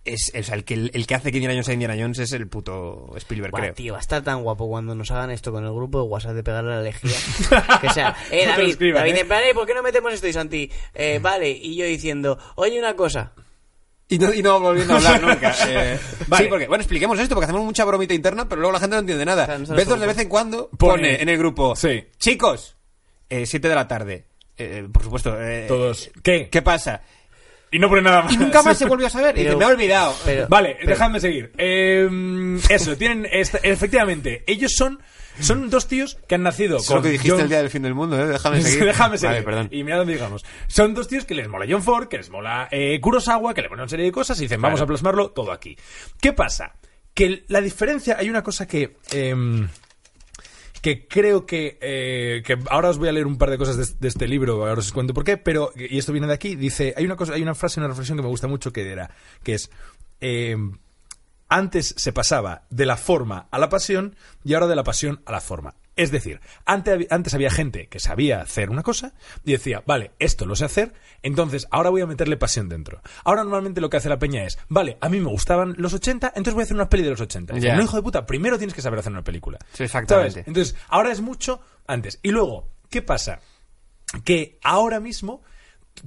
[0.05, 2.31] es, o sea, el que, el que hace que Indiana Jones sea Indiana Jones es
[2.31, 3.73] el puto Spielberg, Buah, creo.
[3.73, 6.33] tío, va a estar tan guapo cuando nos hagan esto con el grupo de WhatsApp
[6.33, 7.11] de pegarle a la lejía.
[7.81, 9.19] que sea, eh, No David, escriban, David, ¿eh?
[9.21, 10.27] en plan, eh, ¿por qué no metemos esto?
[10.27, 13.33] Y Santi, eh, vale, y yo diciendo, oye, una cosa.
[14.11, 15.53] Y no, y no volviendo a hablar nunca.
[15.67, 15.99] eh.
[16.27, 16.43] Vale.
[16.43, 19.01] Sí, porque, bueno, expliquemos esto, porque hacemos mucha bromita interna, pero luego la gente no
[19.01, 19.43] entiende nada.
[19.61, 22.05] O sea, Bezos de vez en cuando Pone- pone, en el grupo, Sí.
[22.17, 22.75] chicos,
[23.29, 24.25] 7 de la tarde.
[24.57, 25.39] Eh, por supuesto.
[25.39, 26.09] eh, Todos.
[26.23, 26.49] ¿Qué?
[26.49, 27.01] ¿Qué pasa?
[27.71, 28.33] Y no pone nada más.
[28.33, 29.37] Y nunca más se volvió a saber.
[29.37, 30.15] y Pero- dice, me he olvidado.
[30.25, 31.51] pero- Vale, dejadme seguir.
[31.57, 32.09] Eh,
[32.69, 33.27] eso, tienen.
[33.31, 34.99] esta- efectivamente, ellos son.
[35.39, 36.97] Son dos tíos que han nacido Eso es con.
[36.97, 38.25] lo que dijiste John- el día del fin del mundo, ¿eh?
[38.27, 38.83] Déjame seguir.
[38.83, 39.35] Déjame seguir.
[39.35, 39.69] Vale, perdón.
[39.71, 40.43] Y mira dónde digamos.
[40.67, 43.69] Son dos tíos que les mola John Ford, que les mola eh, Kurosawa, que le
[43.69, 44.83] ponen una serie de cosas y dicen, vamos Claro.
[44.83, 45.77] a plasmarlo todo aquí.
[46.19, 46.73] ¿Qué pasa?
[47.13, 48.17] Que la diferencia.
[48.19, 48.97] Hay una cosa que.
[49.13, 49.69] em,
[50.81, 53.95] que creo que, eh, que ahora os voy a leer un par de cosas de,
[53.99, 56.93] de este libro, ahora os cuento por qué, pero, y esto viene de aquí, dice,
[56.95, 59.09] hay una cosa, hay una frase, una reflexión que me gusta mucho que era,
[59.43, 59.69] que es,
[60.21, 60.55] eh,
[61.49, 65.31] antes se pasaba de la forma a la pasión y ahora de la pasión a
[65.31, 65.73] la forma.
[65.99, 69.11] Es decir, antes, antes había gente que sabía hacer una cosa
[69.43, 70.93] y decía, vale, esto lo sé hacer,
[71.23, 73.01] entonces ahora voy a meterle pasión dentro.
[73.25, 76.27] Ahora normalmente lo que hace la peña es, vale, a mí me gustaban los 80,
[76.29, 77.51] entonces voy a hacer una peli de los 80.
[77.51, 77.75] Y dice, Ya.
[77.75, 79.59] no, hijo de puta, primero tienes que saber hacer una película.
[79.73, 80.31] Sí, exactamente.
[80.31, 80.47] ¿Sabes?
[80.47, 82.19] Entonces, ahora es mucho antes.
[82.23, 83.41] Y luego, ¿qué pasa?
[84.23, 85.41] Que ahora mismo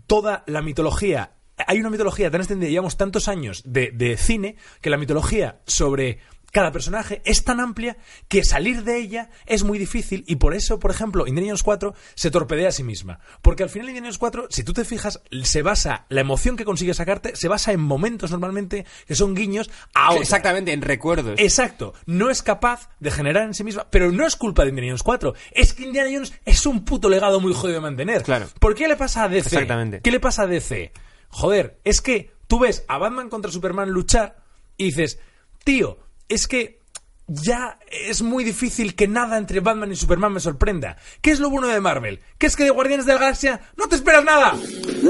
[0.07, 1.33] toda la mitología.
[1.67, 6.19] Hay una mitología tan extendida, llevamos tantos años de, de cine, que la mitología sobre
[6.53, 7.97] cada personaje es tan amplia
[8.29, 11.95] que salir de ella es muy difícil y por eso, por ejemplo, Indiana Jones 4
[12.15, 13.19] se torpedea a sí misma.
[13.41, 16.65] Porque al final Indiana Jones 4, si tú te fijas, se basa, la emoción que
[16.65, 20.23] consigue sacarte se basa en momentos normalmente que son guiños a otra.
[20.23, 21.41] Exactamente, en recuerdos.
[21.41, 24.91] Exacto, no es capaz de generar en sí misma, pero no es culpa de Indiana
[24.91, 28.23] Jones 4, es que Indiana Jones es un puto legado muy jodido de mantener.
[28.23, 28.47] Claro.
[28.61, 29.49] ¿Por qué le pasa a DC?
[29.49, 30.01] Exactamente.
[30.03, 30.93] ¿Qué le pasa a DC?
[31.29, 34.37] Joder, es que tú ves a Batman contra Superman luchar
[34.77, 35.19] y dices,
[35.65, 35.99] tío,
[36.29, 36.82] es que
[37.29, 40.97] ya es muy difícil que nada entre Batman y Superman me sorprenda.
[41.21, 42.21] ¿Qué es lo bueno de Marvel?
[42.39, 44.55] ¿Qué es que de Guardianes de la Galaxia no te esperas nada?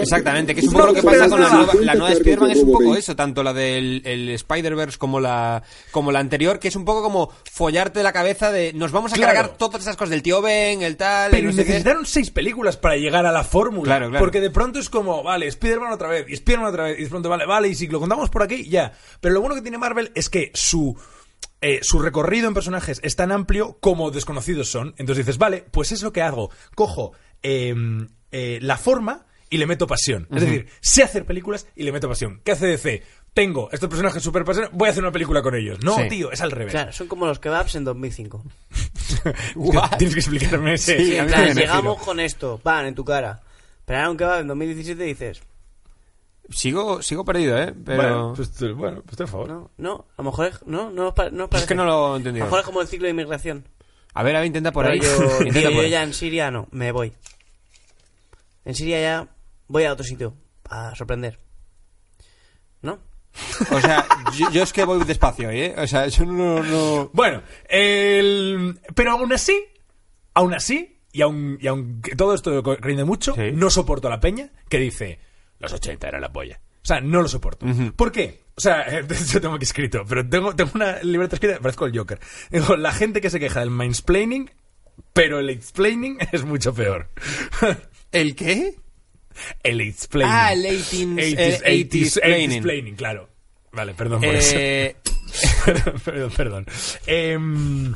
[0.01, 2.51] Exactamente, que es un No poco lo que pasa con la nueva, la nueva Spider-Man,
[2.51, 6.69] es un poco eso, tanto la del el Spider-Verse como la, como la anterior, que
[6.69, 9.33] es un poco como follarte la cabeza de nos vamos a Claro.
[9.35, 12.97] cargar todas esas cosas del tío Ben, el tal, Pero no necesitaron seis películas para
[12.97, 13.85] llegar a la fórmula.
[13.85, 14.23] Claro, claro.
[14.25, 17.09] Porque de pronto es como, vale, Spider-Man otra vez, y Spider-Man otra vez, y de
[17.09, 18.93] pronto, vale, vale, y si lo contamos por aquí, ya.
[19.21, 20.97] Pero lo bueno que tiene Marvel es que su.
[21.61, 24.95] Eh, su recorrido en personajes es tan amplio como desconocidos son.
[24.99, 26.51] Entonces dices, vale, pues es lo que hago.
[26.75, 27.13] Cojo
[27.43, 27.75] eh,
[28.31, 30.27] eh, la forma y le meto pasión.
[30.35, 32.41] Es decir, sé hacer películas y le meto pasión.
[32.45, 33.03] ¿Qué hace DC?
[33.35, 35.79] Tengo estos personajes súper pasiones, voy a hacer una película con ellos.
[35.83, 36.09] No, Sí.
[36.09, 36.73] tío, es al revés.
[36.73, 38.45] Claro, son como los kebabs en 2005.
[39.57, 39.97] What?
[39.99, 40.99] Tienes que explicarme ese.
[40.99, 43.41] Sí, en plan, llegamos con esto, van en tu cara.
[43.85, 45.43] Pero ahora un kebab en 2017 dices,
[46.51, 47.73] Sigo, sigo perdido, ¿eh?
[47.85, 47.97] Pero...
[48.03, 49.49] Bueno, pues, eh, bueno, pues te favor.
[49.49, 51.85] no, no, a lo mejor es, no, no, os pa- no os es que no
[51.85, 52.45] lo he A entendido.
[52.45, 53.67] lo mejor es como el ciclo de inmigración.
[54.15, 55.01] A ver, a ver, intenta por Pero ahí.
[55.01, 55.91] yo, Intenta tío, por yo ahí.
[55.91, 57.13] ya en Siria no, me voy.
[58.65, 59.29] En Siria ya
[59.69, 60.35] voy a otro sitio
[60.69, 61.39] a sorprender.
[62.83, 62.99] ¿No?
[63.71, 65.75] O sea, yo, yo es que voy despacio, ¿eh?
[65.79, 66.63] O sea, yo no...
[66.63, 67.11] no...
[67.15, 68.79] Bueno, el...
[68.95, 69.59] pero aún así,
[70.35, 73.53] aún así, y aun, y aunque todo esto rinde mucho, Sí.
[73.55, 75.19] no soporto a la peña que dice,
[75.63, 76.61] los 80 era la polla.
[76.83, 77.65] O sea, no lo soporto.
[77.97, 78.41] ¿Por qué?
[78.57, 82.19] O sea, hecho tengo aquí escrito, pero tengo, tengo una libreta escrita, parezco el Joker.
[82.51, 84.51] Digo, la gente que se queja del mansplaining,
[85.13, 87.09] pero el explaining es mucho peor.
[88.13, 88.75] ¿El qué?
[89.63, 90.35] el explaining.
[90.37, 92.53] Ah, el 18s, 80s, el 80s 80s explaining.
[92.53, 93.29] explaining, claro.
[93.73, 94.55] Vale, perdón por eso.
[94.59, 94.97] Eh,
[95.65, 96.67] perdón, perdón, perdón.
[97.07, 97.95] Em,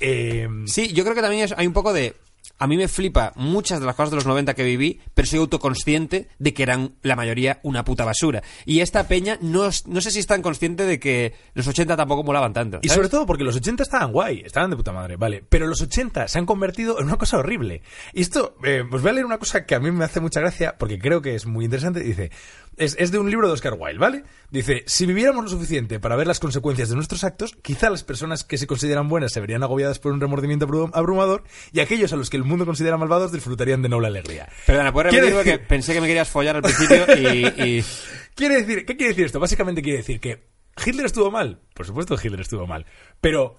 [0.00, 2.14] em, sí, yo creo que también es- hay un poco de...
[2.58, 5.38] A mí me flipa muchas de las cosas de los 90 que viví, pero soy
[5.38, 8.42] autoconsciente de que eran la mayoría una puta basura.
[8.64, 11.96] Y esta peña no, es- no sé si es tan consciente de que los 80
[11.96, 12.80] tampoco molaban tanto.
[12.82, 15.44] Y sobre todo porque los 80 estaban guay, estaban de puta madre, vale.
[15.48, 17.82] Pero los 80 se han convertido en una cosa horrible.
[18.12, 20.40] Y esto, eh, os voy a leer una cosa que a mí me hace mucha
[20.40, 22.00] gracia, porque creo que es muy interesante.
[22.00, 22.30] Dice,
[22.78, 24.24] es, es de un libro de Oscar Wilde, ¿vale?
[24.50, 28.44] Dice, si viviéramos lo suficiente para ver las consecuencias de nuestros actos, quizá las personas
[28.44, 32.16] que se consideran buenas se verían agobiadas por un remordimiento abru- abrumador, y aquellos a
[32.16, 34.48] los que el mundo considera malvados disfrutarían de noble alegría.
[34.66, 37.46] Perdona, ¿puedes repetir decir- pensé que me querías follar al principio y...
[37.78, 37.84] y-
[38.34, 39.40] Quiere decir, ¿qué quiere decir esto?
[39.40, 40.46] Básicamente quiere decir que
[40.86, 41.60] Hitler estuvo mal.
[41.74, 42.86] Por supuesto que Hitler estuvo mal.
[43.20, 43.58] Pero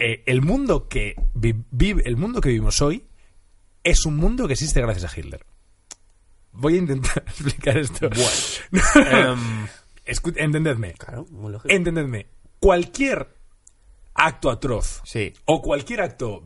[0.00, 3.04] eh, el mundo que vi- el mundo que vivimos hoy
[3.84, 5.46] es un mundo que existe gracias a Hitler.
[6.56, 8.06] Voy a intentar explicar esto.
[8.94, 9.66] em,
[10.06, 10.92] Escu- entendedme.
[10.94, 11.72] Claro, muy lógico.
[11.72, 12.26] Entendedme.
[12.60, 13.28] Cualquier
[14.14, 15.32] acto atroz Sí.
[15.44, 16.42] o cualquier acto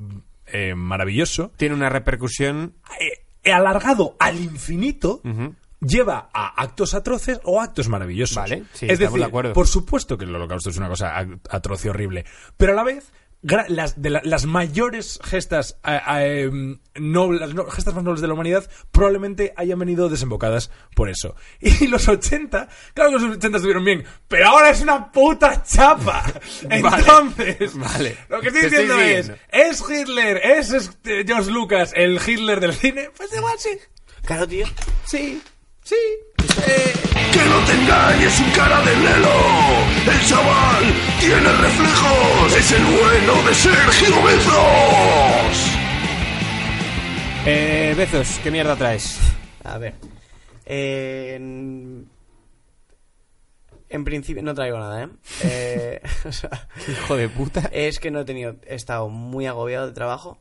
[0.47, 2.75] eh, maravilloso tiene una repercusión...
[3.01, 5.23] eh, alargado al infinito
[5.81, 8.37] lleva a actos atroces o actos maravillosos.
[8.37, 9.53] Vale, sí, es estamos decir, de acuerdo.
[9.55, 11.15] por supuesto que el holocausto es una cosa
[11.49, 12.27] atroz y horrible,
[12.59, 13.13] pero a la vez
[13.43, 15.79] las, de la- las mayores gestas
[16.95, 21.35] noble- las no- gestas más nobles de la humanidad probablemente hayan venido desembocadas por eso.
[21.61, 26.23] Y los 80, claro que los 80 estuvieron bien, pero ahora es una puta chapa.
[26.71, 28.17] Entonces, vale.
[28.29, 29.33] lo que estoy Te estoy diciendo es.
[29.49, 33.11] ¿es Hitler, es este, George Lucas el Hitler del cine?
[33.17, 33.71] Pues igual sí.
[34.25, 34.67] Claro, tío.
[35.07, 35.41] Sí,
[35.83, 35.97] sí.
[36.67, 36.93] Eh,
[37.33, 39.37] Que no te engañes, un cara de lelo.
[40.07, 40.85] El chaval
[41.21, 42.57] tiene reflejos.
[42.57, 45.77] Es el bueno de Sergio Bezos.
[47.47, 49.19] Eh, Bezos, ¿qué mierda traes?
[49.65, 49.95] A ver.
[50.67, 52.09] Eh, en...
[53.89, 55.09] en principio no traigo nada, ¿eh?
[55.45, 57.69] Eh, o sea, Hijo de puta.
[57.73, 58.57] es que no he tenido...
[58.67, 60.39] He estado muy agobiado de trabajo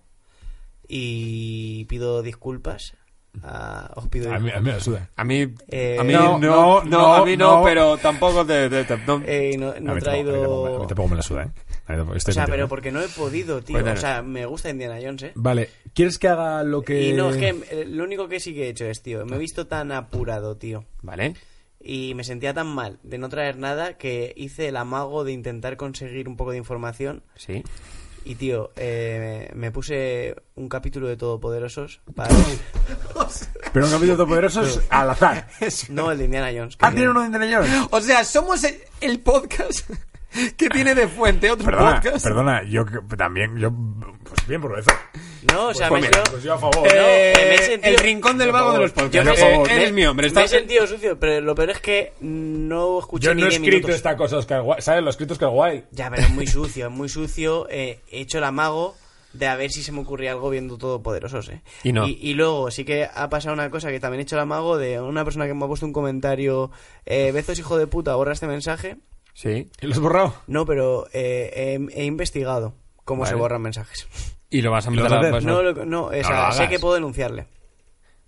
[0.87, 2.95] y pido disculpas.
[3.43, 5.09] A- os pido a, mí, a mí me suda.
[5.15, 7.63] A mí, Eh, a mí no, no, no, no, a mí no, no.
[7.63, 9.21] pero tampoco te, te- te- no.
[9.25, 10.31] Eh, no, he traído...
[10.33, 11.49] tampoco- a mí tampoco me la suda, ¿eh?
[11.87, 13.73] Tampoco- O sea, contigo, pero porque no he podido, tío.
[13.75, 13.99] Cuéntanos.
[13.99, 15.31] O sea, me gusta Indiana Jones, ¿eh?
[15.35, 17.01] Vale, ¿quieres que haga lo que...?
[17.09, 19.35] Y no, es que eh, lo único que sí que he hecho es, tío, me
[19.37, 20.85] he visto tan apurado, tío.
[21.01, 21.33] Vale.
[21.81, 25.77] Y me sentía tan mal de no traer nada que hice el amago de intentar
[25.77, 27.23] conseguir un poco de información.
[27.35, 27.63] Sí.
[28.29, 32.29] Y, tío, eh, me puse un capítulo de Todopoderosos para...
[33.73, 35.47] Pero un capítulo de poderosos al azar.
[35.89, 36.77] no, el de Indiana Jones.
[36.79, 37.87] Ah, tiene uno de Indiana Jones.
[37.89, 39.89] O sea, somos el, el podcast
[40.57, 42.23] que tiene de fuente otro Perdona, podcast.
[42.23, 43.71] perdona, yo que- también, yo...
[43.71, 44.91] Pues bien por eso.
[45.53, 46.87] No, o sea, Pues me, mira, yo- Pues yo a favor.
[46.91, 49.39] Eh, me he sentido- el rincón del vago de los podcasts.
[49.39, 50.29] yo me- Eh, eres mi hombre.
[50.29, 53.49] me he sentido sucio, pero lo peor es que no escuché Yo ni no he
[53.49, 53.95] 10 escrito minutos.
[53.95, 54.81] esta cosa, Oscar Wilde.
[54.81, 55.01] ¿Sabes?
[55.01, 55.85] Lo he escrito Oscar Wilde.
[55.91, 57.67] Ya, pero es muy sucio, es muy sucio.
[57.69, 58.95] eh, he hecho el amago
[59.33, 61.61] de a ver si se me ocurría algo viendo Todopoderosos, ¿eh?
[61.83, 62.07] Y no.
[62.07, 64.99] Y, luego sí que ha pasado una cosa que también he hecho el amago de
[64.99, 66.71] una persona que me ha puesto un comentario,
[67.05, 68.97] eh, Bezos hijo de puta, borra este mensaje.
[69.41, 69.69] Sí.
[69.79, 70.33] ¿Y lo has borrado?
[70.47, 72.73] No, pero eh, he, he investigado
[73.05, 73.29] cómo Vale.
[73.29, 74.05] se borran mensajes.
[74.49, 76.35] Y lo vas a ¿Y lo empezar a a- No, lo- no, o sea, lo
[76.35, 76.57] hagas.
[76.57, 77.47] sé que puedo denunciarle.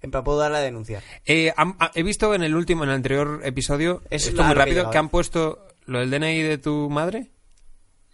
[0.02, 1.04] En plan, puedo darle a denunciar.
[1.26, 4.48] Eh, han- ha- he visto en el último, en el anterior episodio, Es esto la-
[4.48, 7.28] muy que rápido, que han puesto lo del DNI de tu madre.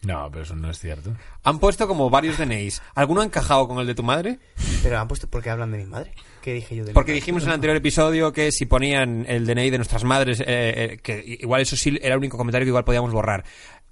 [0.01, 1.11] No, pero eso no es cierto.
[1.43, 2.81] Han puesto como varios DNIs.
[2.95, 4.39] ¿Alguno ha encajado con el de tu madre?
[4.81, 6.13] Pero han puesto, ¿por qué hablan de mi madre?
[6.47, 7.19] ¿Qué dije yo de mi Porque madre?
[7.19, 10.97] dijimos en el anterior episodio que si ponían el DNI de nuestras madres, eh, eh,
[11.03, 13.43] que igual eso sí era el único comentario que igual podíamos borrar.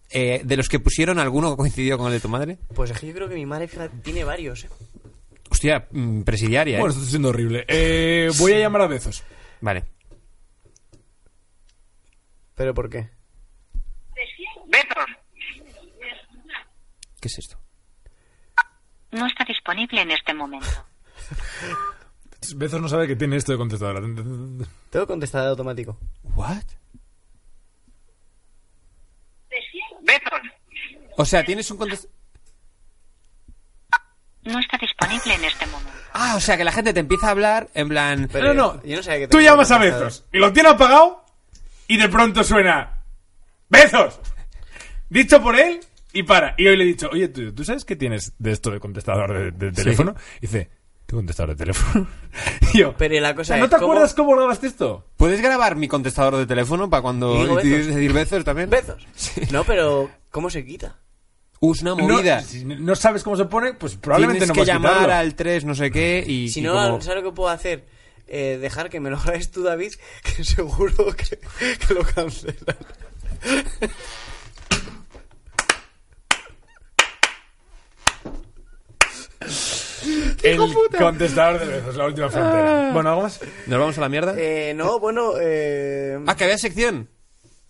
[0.09, 2.57] Eh, de los que pusieron, ¿alguno coincidió con el de tu madre?
[2.73, 4.69] Pues es que yo creo que mi madre, fíjate, tiene varios, ¿eh?
[5.49, 6.79] Hostia, mm, presidiaria, ¿eh?
[6.79, 7.65] Bueno, esto está siendo horrible.
[7.67, 9.21] Eh, voy a llamar a Bezos.
[9.59, 9.83] Vale.
[12.55, 13.09] ¿Pero por qué?
[14.67, 15.05] Betos.
[17.19, 17.59] ¿Qué es esto?
[19.11, 20.67] No está disponible en este momento.
[22.53, 24.01] Bezos no sabe que tiene esto de contestadora.
[24.89, 25.97] Tengo contestador automático.
[26.35, 26.63] ¿What?
[30.01, 30.39] Betos.
[31.17, 32.05] O sea, tienes un contest...
[34.43, 35.91] No está disponible en este momento.
[36.13, 38.29] Ah, o sea, que la gente te empieza a hablar en plan...
[38.31, 38.83] Pero No, no.
[38.83, 40.07] Yo no sabía que Tú llamas a contestador.
[40.07, 41.25] Bezos y lo tiene apagado
[41.87, 43.01] y de pronto suena
[43.69, 44.19] ¡Bezos!
[45.09, 45.79] Dicho por él
[46.13, 46.53] y para.
[46.57, 49.33] Y hoy le he dicho, oye, ¿tú, ¿tú sabes qué tienes de esto de contestador
[49.33, 50.15] de, de teléfono?
[50.37, 50.69] Y dice,
[51.05, 52.07] ¿tú contestador de teléfono?
[52.73, 55.05] y yo, Pero la cosa ¿no es, te ¿cómo- acuerdas cómo grabaste esto?
[55.17, 57.87] ¿Puedes grabar mi contestador de teléfono para cuando Y digo y Bezos.
[57.95, 58.69] decir besos también?
[58.69, 59.05] ¿Bezos?
[59.51, 60.97] No, pero ¿cómo se quita?
[61.61, 62.41] Es una movida.
[62.41, 65.13] No, si no sabes cómo se pone, pues probablemente Tienes no que puedes llamar quitarlo.
[65.15, 66.49] al 3 no sé qué y...
[66.49, 67.85] Si y no, como- ¿sabes lo que puedo hacer?
[68.27, 69.93] Eh, dejar que me lo grabes tú, David,
[70.23, 71.39] que seguro que,
[71.87, 72.75] que lo cancelan.
[80.43, 80.57] El
[80.97, 82.91] contestador de Bezos, la última frontera.
[82.93, 83.39] Bueno, ¿algo más?
[83.67, 84.35] ¿Nos vamos a la mierda?
[84.37, 86.19] Eh, no, bueno, eh...
[86.27, 87.09] Ah, que había sección.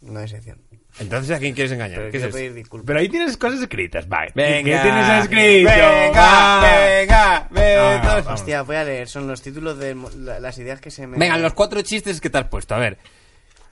[0.02, 0.62] No hay sección.
[0.98, 1.98] Entonces, ¿a quién quieres engañar?
[1.98, 2.88] Pero ¿Qué quiero pedir disculpas.
[2.88, 4.32] Pero ahí tienes cosas escritas, vale.
[4.34, 4.82] Venga.
[4.82, 5.70] ¿Qué tienes escrito?
[5.70, 8.18] Venga, venga, venga.
[8.18, 8.34] Ah.
[8.34, 9.96] Hostia, voy a leer, son los títulos de
[10.40, 11.18] las ideas que se me...
[11.18, 12.76] Venga, los cuatro chistes que te has puesto.
[12.76, 12.98] A ver.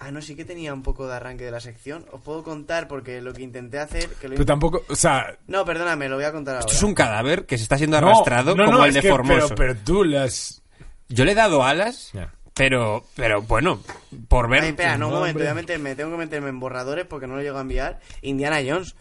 [0.06, 2.06] Ah, no, sí que tenía un poco de arranque de la sección.
[2.12, 4.10] Os puedo contar porque lo que intenté hacer...
[4.20, 5.38] Que lo Pero tampoco, o sea...
[5.48, 6.66] No, perdóname, lo voy a contar ahora.
[6.66, 9.02] Esto es un cadáver que se está siendo arrastrado no, como no, el es de
[9.02, 9.48] que- Formoso.
[9.50, 10.62] Pero, pero tú las...
[11.08, 12.34] Yo le he dado alas, Ya.
[12.54, 13.82] pero, pero bueno,
[14.28, 14.64] por ver.
[14.64, 17.36] Ay, espera, no, un momento, voy a meterme, tengo que meterme en borradores porque no
[17.36, 18.00] lo llego a enviar.
[18.22, 18.96] Indiana Jones.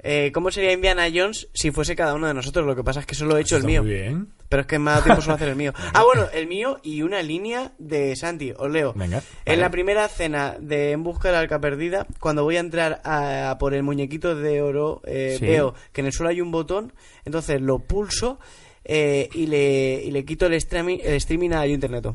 [0.00, 2.64] Eh, ¿Cómo sería Indiana Jones si fuese cada uno de nosotros?
[2.66, 3.82] Lo que pasa es que solo he hecho el Está mío.
[3.82, 4.28] Muy bien.
[4.48, 5.72] Pero es que me ha dado tiempo solo a hacer el mío.
[5.92, 8.94] Ah, bueno, el mío y una línea de Santi, os leo.
[8.96, 9.22] Venga.
[9.44, 13.00] En la primera cena de En busca de la arca perdida, cuando voy a entrar
[13.04, 15.44] a, a por el muñequito de oro, eh, Sí.
[15.46, 16.92] veo que en el suelo hay un botón,
[17.26, 18.38] entonces lo pulso
[18.84, 22.06] eh, y, le, y le quito el streaming, el streaming a internet.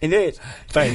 [0.00, 0.40] Entonces,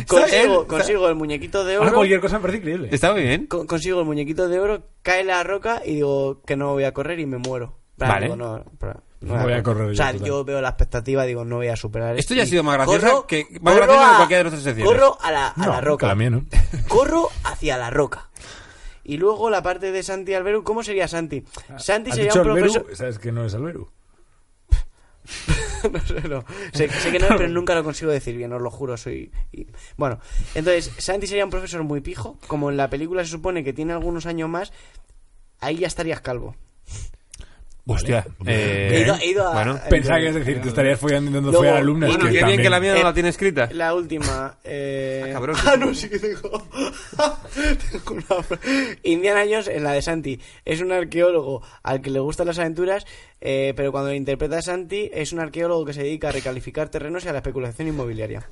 [0.08, 1.96] consigo, consigo el muñequito de Ahora oro.
[1.98, 2.90] cualquier cosa me parece increíble.
[2.92, 3.48] Está muy bien.
[3.48, 6.94] con- consigo el muñequito de oro, cae la roca y digo que no voy a
[6.94, 7.80] correr y me muero.
[7.98, 8.26] Vale.
[8.28, 11.44] digo, no, pero- No voy a correr yo, O sea, yo veo la expectativa, digo,
[11.44, 14.16] no voy a superar Esto ya ha sido más gracioso corro- que- más gracioso que
[14.16, 14.94] cualquiera de nuestras secciones.
[14.94, 16.08] Corro a la, a No, la roca.
[16.08, 16.46] la mía no.
[16.88, 18.30] Corro hacia la roca.
[19.04, 21.44] Y luego la parte de Santi Alberu, ¿cómo sería Santi?
[21.78, 22.72] Santi ¿Has sería dicho un Alberu?
[22.74, 22.96] profesor...
[22.96, 23.90] ¿Sabes que no es Alberu?
[25.92, 26.44] no sé, no.
[26.74, 29.32] Sé, sé que no, pero nunca lo consigo decir bien, os lo juro, soy...
[29.52, 29.68] y-
[29.98, 30.20] Bueno,
[30.56, 33.94] entonces, Santi sería un profesor muy pijo, como en la película se supone que tiene
[33.94, 34.72] algunos años más,
[35.60, 36.56] ahí ya estarías calvo.
[37.86, 38.28] Hostia.
[38.38, 38.52] Vale.
[38.56, 39.72] eh, He ido- he ido a- bueno.
[39.74, 42.10] a- Pensaba que es decir, te estarías follando intentando Luego- follar alumnas.
[42.10, 43.70] Bueno, que qué bien que la mía no Eh, la tiene escrita.
[43.72, 44.58] La última.
[44.64, 45.24] Eh...
[45.28, 45.56] Ah, cabrón.
[45.66, 46.64] Ah, no, sí que tengo.
[47.92, 48.60] Tengo una
[49.04, 53.06] Indiana Jones, en la de Santi, es un arqueólogo al que le gustan las aventuras,
[53.42, 56.90] eh, pero cuando lo interpreta a Santi, es un arqueólogo que se dedica a recalificar
[56.90, 58.48] terrenos y a la especulación inmobiliaria.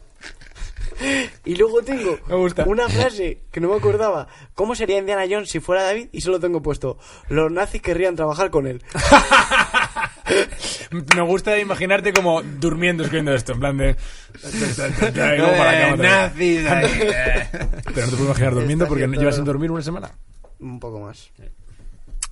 [1.45, 2.63] Y luego tengo Me gusta.
[2.65, 4.27] una frase que no me acordaba.
[4.55, 6.09] ¿Cómo sería Indiana Jones si fuera David?
[6.11, 6.97] Y solo tengo puesto:
[7.29, 8.83] Los nazis querrían trabajar con él.
[11.15, 13.95] Me gusta imaginarte como durmiendo escribiendo esto, en plan de...
[15.97, 16.65] Nazis.
[16.65, 20.11] Pero no te puedo imaginar durmiendo porque llevas sin dormir una semana.
[20.59, 21.31] Un poco más.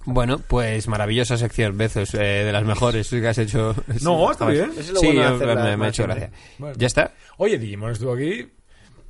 [0.06, 3.76] Bueno, pues maravillosa sección, Bezos, eh, de las mejores que has hecho.
[4.02, 4.70] No, está bien.
[4.72, 6.30] Eso es lo sí, bueno yo- me, me ha hecho gracia.
[6.60, 6.76] Bueno.
[6.78, 7.12] ¿Ya está?
[7.38, 8.48] Oye, Digimon estuvo aquí.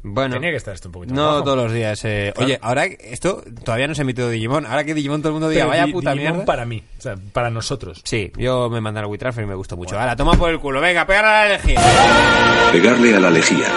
[0.08, 0.36] Bueno.
[0.36, 2.06] Tenía que estar esto un poquito más No todos los días.
[2.06, 2.32] eh.
[2.38, 4.66] Oye, ahora esto todavía no se ha emitido Digimon.
[4.68, 6.46] Ahora que Digimon todo el mundo diga, Pero vaya Di- puta Digimon mierda.
[6.46, 8.02] para mí, o sea, para nosotros.
[8.04, 10.00] Sí, yo me mandaron a WeTransfer y me gustó mucho.
[10.00, 10.80] Ahora, toma por el culo.
[10.80, 11.76] Venga, pégale a la elegir.
[12.72, 13.68] Pegarle a la lejía.